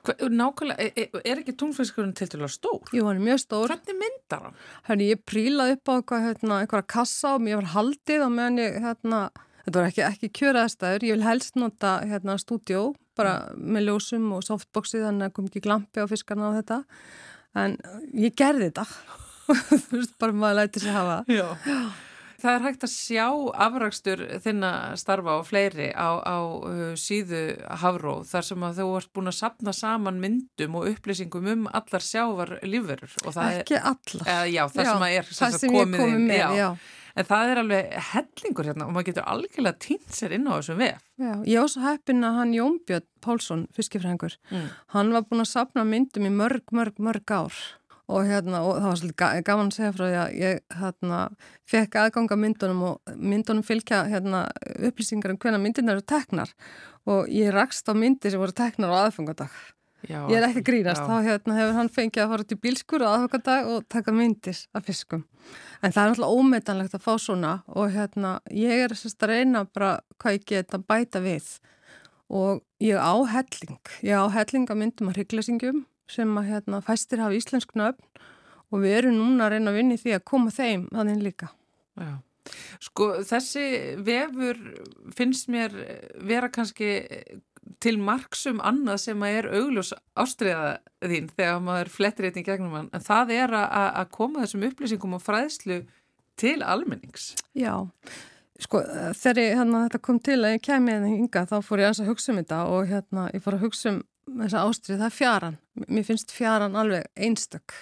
[0.00, 2.88] Nákvæmlega, er, er ekki túnfiskurinn til til að stór?
[2.96, 3.68] Jú, hann er mjög stór.
[3.68, 4.58] Hvernig myndar hann?
[4.88, 8.60] Hérna, ég prílaði upp á eitthvað, hérna, eitthvað kassa og mér var haldið og meðan
[8.62, 9.20] ég, hérna,
[9.66, 12.84] þetta var ekki, ekki kjöraðastæður, ég vil helst nota, hérna, stúdjó,
[13.20, 16.82] bara með ljósum og softboxi þannig að kom ekki glampi á fiskarna og þetta,
[17.60, 17.76] en
[18.16, 18.86] ég gerði þetta,
[19.88, 21.24] þú veist, bara maður læti sér hafa.
[21.28, 21.46] Já.
[22.40, 23.26] Það er hægt að sjá
[23.66, 24.70] afrakstur þinna
[25.00, 27.42] starfa og fleiri á, á uh, síðu
[27.82, 32.04] Havró þar sem að þú ert búin að sapna saman myndum og upplýsingum um allar
[32.04, 32.56] sjávar
[33.36, 34.24] það Ekki er, allar.
[34.24, 36.48] eða, já, það sem að er sem sem komið inn, með, já.
[36.62, 36.70] já.
[37.18, 40.78] En það er alveg hellingur hérna og maður getur algjörlega týnt sér inn á þessum
[40.78, 41.00] vef.
[41.18, 44.68] Já, ég var svo heppin að hann Jónbjörn Pálsson, fiskifræðingur, Mm.
[44.94, 47.58] hann var búin að sapna myndum í mörg, mörg, mörg ár
[48.10, 51.18] og, hérna, og það var svolítið ga- gaman að segja frá því að ég hérna,
[51.70, 54.44] fekk aðganga myndunum og myndunum fylgja hérna,
[54.90, 56.50] upplýsingar um hvena myndin eru teknar
[57.06, 59.52] og ég rakst á myndir sem voru teknar á aðfangadag.
[60.08, 61.08] Já, Ég er ekki grínast, já.
[61.12, 64.86] þá hérna, hefur hann fengið að fara til bílskur á aðfangadag og taka myndir af
[64.88, 65.26] fiskum.
[65.84, 69.66] En það er náttúrulega ómetanlegt að fá svona og hérna, ég er sérst að reyna
[69.68, 71.50] bara hvað ég get að bæta við
[72.30, 77.22] og ég á helling, ég á helling að myndum að hrygglesingjum sem að hérna, fæstir
[77.22, 78.26] hafa íslensk nöfn
[78.70, 81.50] og við erum núna að reyna að vinna í því að koma þeim þannig líka.
[81.98, 82.12] Já.
[82.80, 83.64] Sko þessi
[84.02, 84.58] vefur
[85.14, 85.74] finnst mér
[86.24, 86.90] vera kannski
[87.80, 90.72] til marksum annað sem að er augljós ástriða
[91.04, 93.68] þín þegar maður flettir eitthvað í gegnum hann en það er að,
[94.00, 95.78] að koma þessum upplýsingum og fræðslu
[96.40, 97.34] til almennings.
[97.56, 97.74] Já,
[98.60, 98.82] sko
[99.20, 102.02] þegar ég, hérna, þetta kom til að ég kemi hérna hinga þá fór ég aðeins
[102.04, 104.00] að hugsa um þetta og hérna ég fór að hugsa um
[104.38, 105.56] þessa ástrið, það er fjaran.
[105.86, 107.76] Mér finnst fjaran alveg einstök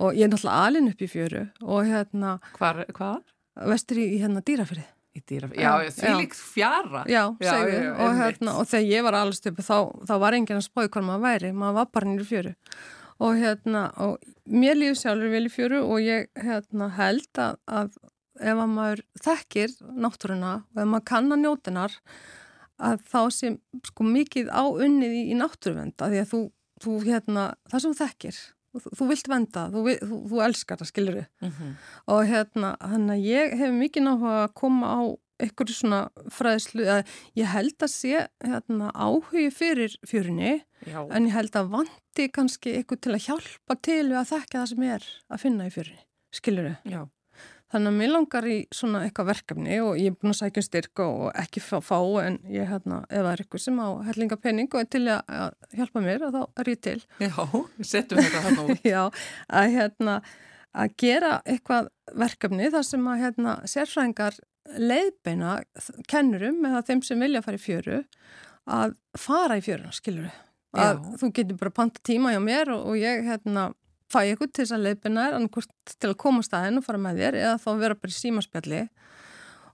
[0.00, 3.20] og ég er náttúrulega alin upp í fjöru og hérna Hvar, hvað?
[3.68, 4.88] vestur í, í hérna dýrafyrið.
[5.10, 5.48] Í dýra...
[5.58, 7.00] Já, Já, því líkt fjara.
[7.10, 10.36] Já, Já, já, já, og, hérna, og þegar ég var alveg stöpu þá, þá var
[10.36, 12.52] enginn að spói hvað maður væri, maður var bara nýru fjöru
[13.20, 17.98] og hérna, og mér líður sjálfur vel í fjöru og ég hérna, held að, að
[18.40, 19.74] ef að maður þekkir
[20.06, 21.96] náttúruna og ef maður kann að njótinar
[22.80, 23.52] að þá sé
[23.90, 26.40] sko mikið á unnið í, í náttúruvenda því að þú,
[26.84, 29.80] þú hérna, það sem þú þekkir þú, þú vilt venda, þú,
[30.30, 31.72] þú, elskar það skilur Mhm.
[32.06, 35.00] og hérna, hann að ég hef mikið náhuga að koma á
[35.40, 37.06] einhverju svona fræðslu að
[37.40, 41.00] ég held að sé hérna, áhugi fyrir fjörinni Já.
[41.10, 44.68] en ég held að vanti kannski eitthvað til að hjálpa til við að þekka það
[44.74, 46.04] sem er að finna í fjörinni,
[46.36, 46.76] skilur þau?
[46.92, 47.00] Já.
[47.70, 50.66] Þannig að mér langar í svona eitthvað verkefni og ég er búin að sækja um
[50.66, 54.38] styrk og ekki fá, fá en ég hérna, ef það er eitthvað sem á hellinga
[54.42, 56.96] penning og er til að, að hjálpa mér að þá er ég til.
[57.22, 57.34] Já,
[57.92, 58.84] settum þetta hann út.
[58.94, 59.02] Já,
[59.60, 60.16] að hérna
[60.70, 61.90] að gera eitthvað
[62.24, 64.38] verkefni þar sem að hérna sérfræðingar
[64.78, 65.56] leiðbeina
[66.10, 68.02] kennurum eða þeim sem vilja fara í fjöru
[68.70, 70.38] að fara í fjöruna, skilur við.
[70.78, 71.18] að Já.
[71.22, 73.70] þú getur bara panta tíma hjá mér og, og ég hérna
[74.10, 77.00] fæ eitthvað til þess að leipina er annarkvort til að koma á staðinn og fara
[77.02, 78.80] með þér eða þá vera bara í símaspjalli.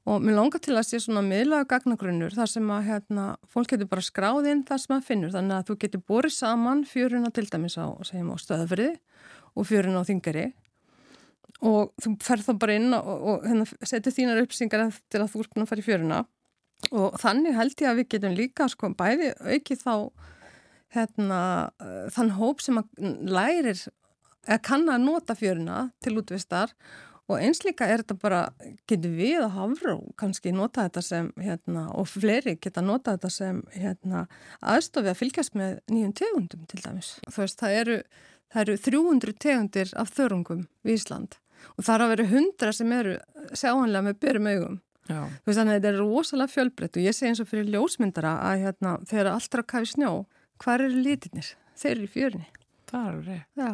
[0.07, 3.89] Og mér langar til að sé svona miðlaga gagnagrunnur þar sem að hérna, fólk getur
[3.91, 5.33] bara skráð inn það sem það finnur.
[5.35, 8.93] Þannig að þú getur borið saman fjöruna til dæmis á, á stöðafriði
[9.57, 10.47] og fjöruna á þingari
[11.65, 15.43] og þú ferð þá bara inn og, og hérna, setur þínar uppsingar til að þú
[15.43, 16.23] ert búin að fara í fjöruna.
[16.93, 19.95] Og þannig held ég að við getum líka sko bæði aukið þá
[20.95, 21.41] hérna,
[22.15, 23.81] þann hóp sem að lærir
[24.47, 26.73] eða kann að nota fjöruna til útvistar
[27.27, 28.41] og eins líka er þetta bara,
[28.87, 33.31] getur við að hafra og kannski nota þetta sem hérna, og fleiri geta nota þetta
[33.35, 34.27] sem hérna,
[34.63, 37.17] aðstofi að fylgjast með nýjum tegundum til dæmis.
[37.27, 37.99] Þú veist, það eru,
[38.55, 41.39] það eru 300 tegundir af þörungum í Ísland
[41.75, 43.15] og það er að vera 100 sem eru
[43.57, 44.81] sjáanlega með byrjum augum.
[45.07, 45.21] Já.
[45.23, 48.35] Þú veist, þannig að þetta er rosalega fjölbreytt og ég segi eins og fyrir ljósmyndara
[48.47, 50.13] að hérna, þegar allt er að kafi snjó,
[50.63, 51.51] hvar eru litirnir?
[51.77, 52.47] Þeir eru í fjörni.
[52.97, 53.45] Það er.
[53.61, 53.71] Já.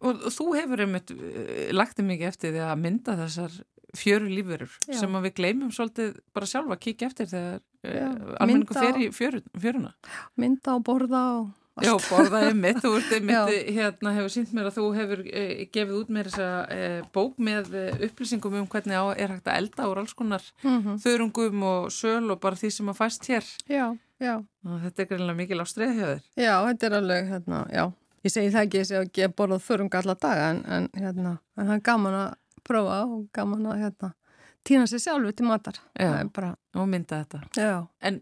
[0.00, 3.58] Og, og þú hefur einmitt uh, lagt þig mikið eftir því að mynda þessar
[3.96, 4.98] fjöru lífverur Já.
[5.00, 8.98] sem að við gleymum svolítið bara sjálfa að kíkja eftir þegar uh, almenningu mynda fer
[9.00, 9.92] í fjöru, fjöruna.
[10.36, 11.54] Mynda og borða og
[11.84, 13.20] Já, borðaði mitt, þú ert Já.
[13.28, 17.34] mitt, hérna hefur sínt mér að þú hefur uh, gefið út með þessa uh, bók
[17.48, 20.96] með uh, upplýsingum um hvernig á, er hægt að elda úr alls konar Mhm.
[21.04, 23.50] þörungum og söl og bara því sem að fæst hér.
[23.68, 23.84] Já,
[24.24, 24.34] já.
[24.64, 26.24] Og þetta er greinlega mikil ástreið hjá þér.
[26.46, 27.84] Já, þetta er alveg, hérna, já.
[28.26, 31.36] Ég segi það ekki, ég segi ekki að borða þörunga alla daga en, en hérna,
[31.54, 32.30] en það er gaman að
[32.66, 34.08] prófa og gaman að, hérna,
[34.66, 35.78] týna sér sjálfu til matar.
[36.34, 37.42] Bara, og mynda þetta.
[37.54, 37.76] já.
[38.02, 38.18] En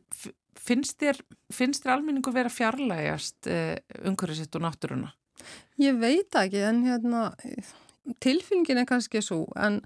[0.64, 1.20] finnst þér,
[1.52, 5.14] finnst þér almenningu vera fjarlægast uh, umhverfið sitt og náttúruna?
[5.80, 7.24] Ég veit ekki, en hérna,
[8.24, 9.80] tilfinningin er kannski svo, en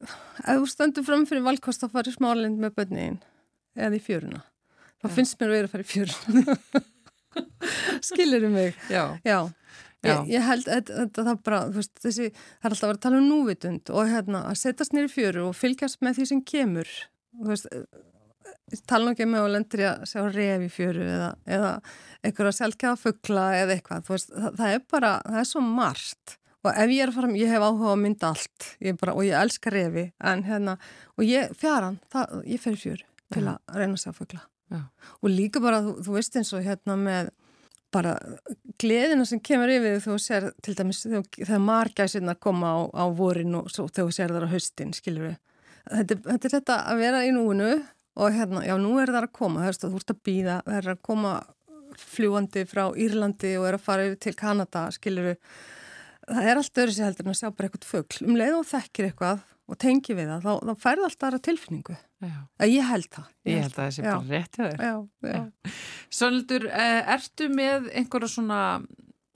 [0.00, 3.18] ef þú stendur fram fyrir valkost að fara í smálind með bönniðin
[3.78, 4.40] eða í fjöruna,
[5.02, 5.14] þá Já.
[5.18, 6.56] finnst mér að vera að fara í fjöruna.
[8.08, 8.76] Skilir mig?
[8.90, 9.18] Já.
[9.24, 9.40] Já.
[10.00, 13.18] Ég, ég held að það bara, veist, þessi, það er alltaf að vera að tala
[13.20, 16.92] um núvitund og hérna að setjast nýri fjöru og fylgjast með því sem kemur,
[17.36, 21.04] þú veist, eh, tala nú ekki með og lendur ég að sjá ref í fjöru
[21.04, 21.72] eða, eða
[22.24, 26.36] einhverja sjálfkjaða fuggla eða eitthvað, þú veist, það, það er bara, það er svo margt.
[26.60, 28.70] Og ef ég er að fara, ég hef áhuga að mynda allt.
[28.84, 30.76] Ég bara, og ég elska refi, en hérna,
[31.16, 34.82] og ég, fjaran, það, ég fer fjöru til að reyna að sjá fuggla Já.
[35.20, 37.30] og líka bara, þú, þú veist eins og hérna með
[37.90, 38.14] bara
[38.78, 43.70] gleðina sem kemur yfir þú sér til dæmis þegar, margæsirna koma á, á vorin og
[43.72, 45.38] svo, þegar þú sér þar á haustin, skilur við
[45.90, 47.72] þetta, þetta er þetta að vera í núinu
[48.20, 50.92] og hérna, já, nú er það að koma veist, þú ert að býða, það er
[50.94, 51.34] að koma
[52.00, 55.40] fljúandi frá Írlandi og er að fara yfir til Kanada, skilur við
[56.30, 58.68] það er allt öðru sér heldur en að sjá bara eitthvað fögl um leið og
[58.70, 61.96] þekkir eitthvað og tengi við það, þá, þá færðu alltaf aðra tilfinningu
[62.68, 64.82] ég held það Ég held að það sé bara rétt hjá þér.
[64.84, 64.96] Já,
[65.30, 65.76] já.
[66.12, 66.66] Svolítur,
[67.14, 68.58] ertu með einhverja svona,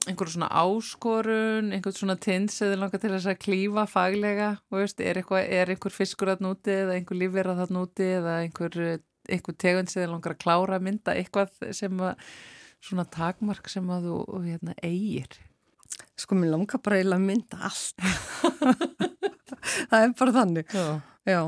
[0.05, 5.23] einhverja svona áskorun, einhverja svona tins eða langar til þess að klífa faglega, veist, er,
[5.23, 8.79] eitthvað, er einhver fiskur að núti eða einhver lífverða að núti eða einhver,
[9.33, 12.31] einhver tegund sem langar að klára að mynda eitthvað sem að,
[12.85, 15.41] svona takmark sem að þú hérna, eigir.
[16.21, 18.05] Sko, mér langar bara eiginlega að mynda allt.
[19.91, 20.75] það er bara þannig.
[20.75, 20.89] Já.
[21.25, 21.41] Já.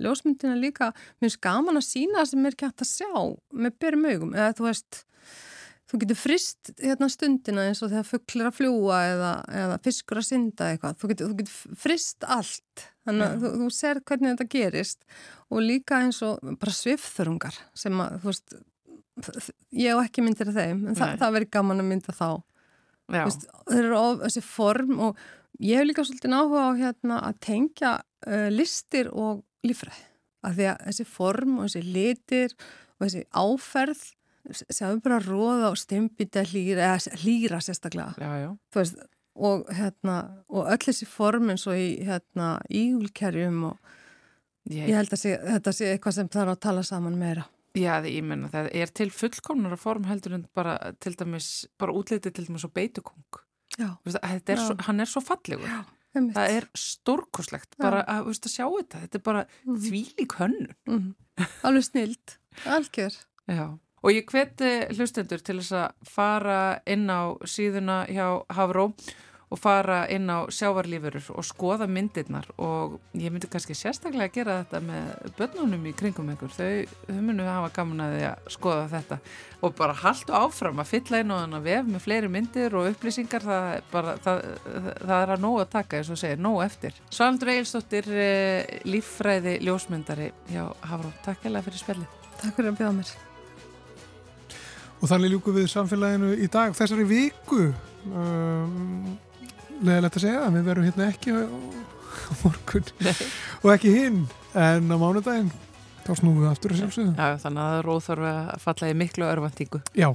[0.00, 3.12] Ljósmyndina líka, mér finnst gaman að sína það sem er ekki hægt að sjá
[3.64, 4.34] með byrjum augum.
[4.36, 5.00] Eða þú veist,
[5.86, 9.32] þú getur frist hérna stundina eins og þegar fugglir að fljúa eða,
[9.62, 10.98] eða fiskur að synda eitthvað.
[11.00, 12.86] Þú getur, þú getur frist allt.
[13.06, 15.04] Þannig að þú, þú ser hvernig þetta gerist
[15.46, 18.56] og líka eins og bara svifþörungar sem að, þú veist,
[19.70, 22.28] ég hef ekki myndir þeim, en það, það verður gaman að mynda þá.
[23.14, 25.20] Veist, þeir eru of, þessi form og
[25.62, 30.04] ég hef líka svolítið áhuga á hérna, að tengja uh, listir og líffræði.
[30.46, 32.54] Af því að þessi form og þessi litir
[32.96, 34.04] og þessi áferð
[34.70, 38.14] sjáum bara róða og stimbita hlýra, eða hlýra sérstaklega.
[38.22, 38.50] Já, já.
[38.70, 39.00] Þú veist,
[39.36, 40.16] og, hérna,
[40.48, 43.94] og öll þessi form eins og í hérna, ígulkerjum og
[44.66, 47.44] Ég, ég held að sé, þetta sé eitthvað sem þarf að tala saman meira.
[47.78, 52.34] Já, ég menna það er til fullkomnara form heldur en bara til dæmis, bara útlitið
[52.34, 53.38] til dæmis á beitukong.
[53.76, 54.64] Já, Þú veist, þetta er Já.
[54.64, 55.70] svo, hann er svo fallegur.
[56.16, 56.36] Einmitt.
[56.36, 59.00] Það er stórkoslegt bara að, þú veist, að sjá þetta.
[59.04, 59.80] Þetta er bara Mhm.
[59.86, 60.74] þvílík hönnun.
[60.86, 61.14] Mhm.
[61.68, 63.16] Alveg snild, algjör.
[63.48, 63.78] Já.
[64.06, 68.92] Og ég hveti hlustendur til þess að fara inn á síðuna hjá Havró
[69.46, 74.80] og fara inn á sjávarlífurur og skoða myndirnar og ég myndi kannski sérstaklega gera þetta
[74.82, 76.50] með börnunum í kringum ykkur.
[76.56, 79.18] Þau, þau munu hafa gaman að því að skoða þetta
[79.62, 83.46] og bara haldu áfram að fylla inn á þannig vef með fleiri myndir og upplýsingar
[83.46, 84.42] það, er bara, það,
[84.96, 86.98] það er að nóg að taka eins og segir, nóg eftir.
[87.14, 88.10] Svaldur Eilstóttir,
[88.88, 91.12] líffræði ljósmyndari hjá Havró.
[91.22, 92.18] Takk hérlega fyrir spjallið.
[92.42, 93.14] Takk fyrir að bjóða mér.
[94.96, 97.68] Og þannig ljúku við samfélaginu í dag þessari viku
[98.10, 99.14] um,
[99.82, 102.90] leðilegt að segja að við verum hérna ekki á, á morgun
[103.62, 104.20] og ekki hinn
[104.56, 105.52] en á mánudaginn
[106.06, 107.14] þá snúum við aftur að sjálfsögðu.
[107.18, 109.82] Já, þannig að það er óþörfi að falla í miklu örvendingu.
[109.98, 110.08] Já,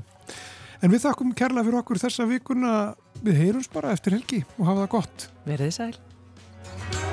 [0.80, 2.76] en við þakkum kærlega fyrir okkur þessa vikuna
[3.22, 5.32] við heyrums bara eftir helgi og hafa það gott.
[5.50, 7.11] Verðið sæl.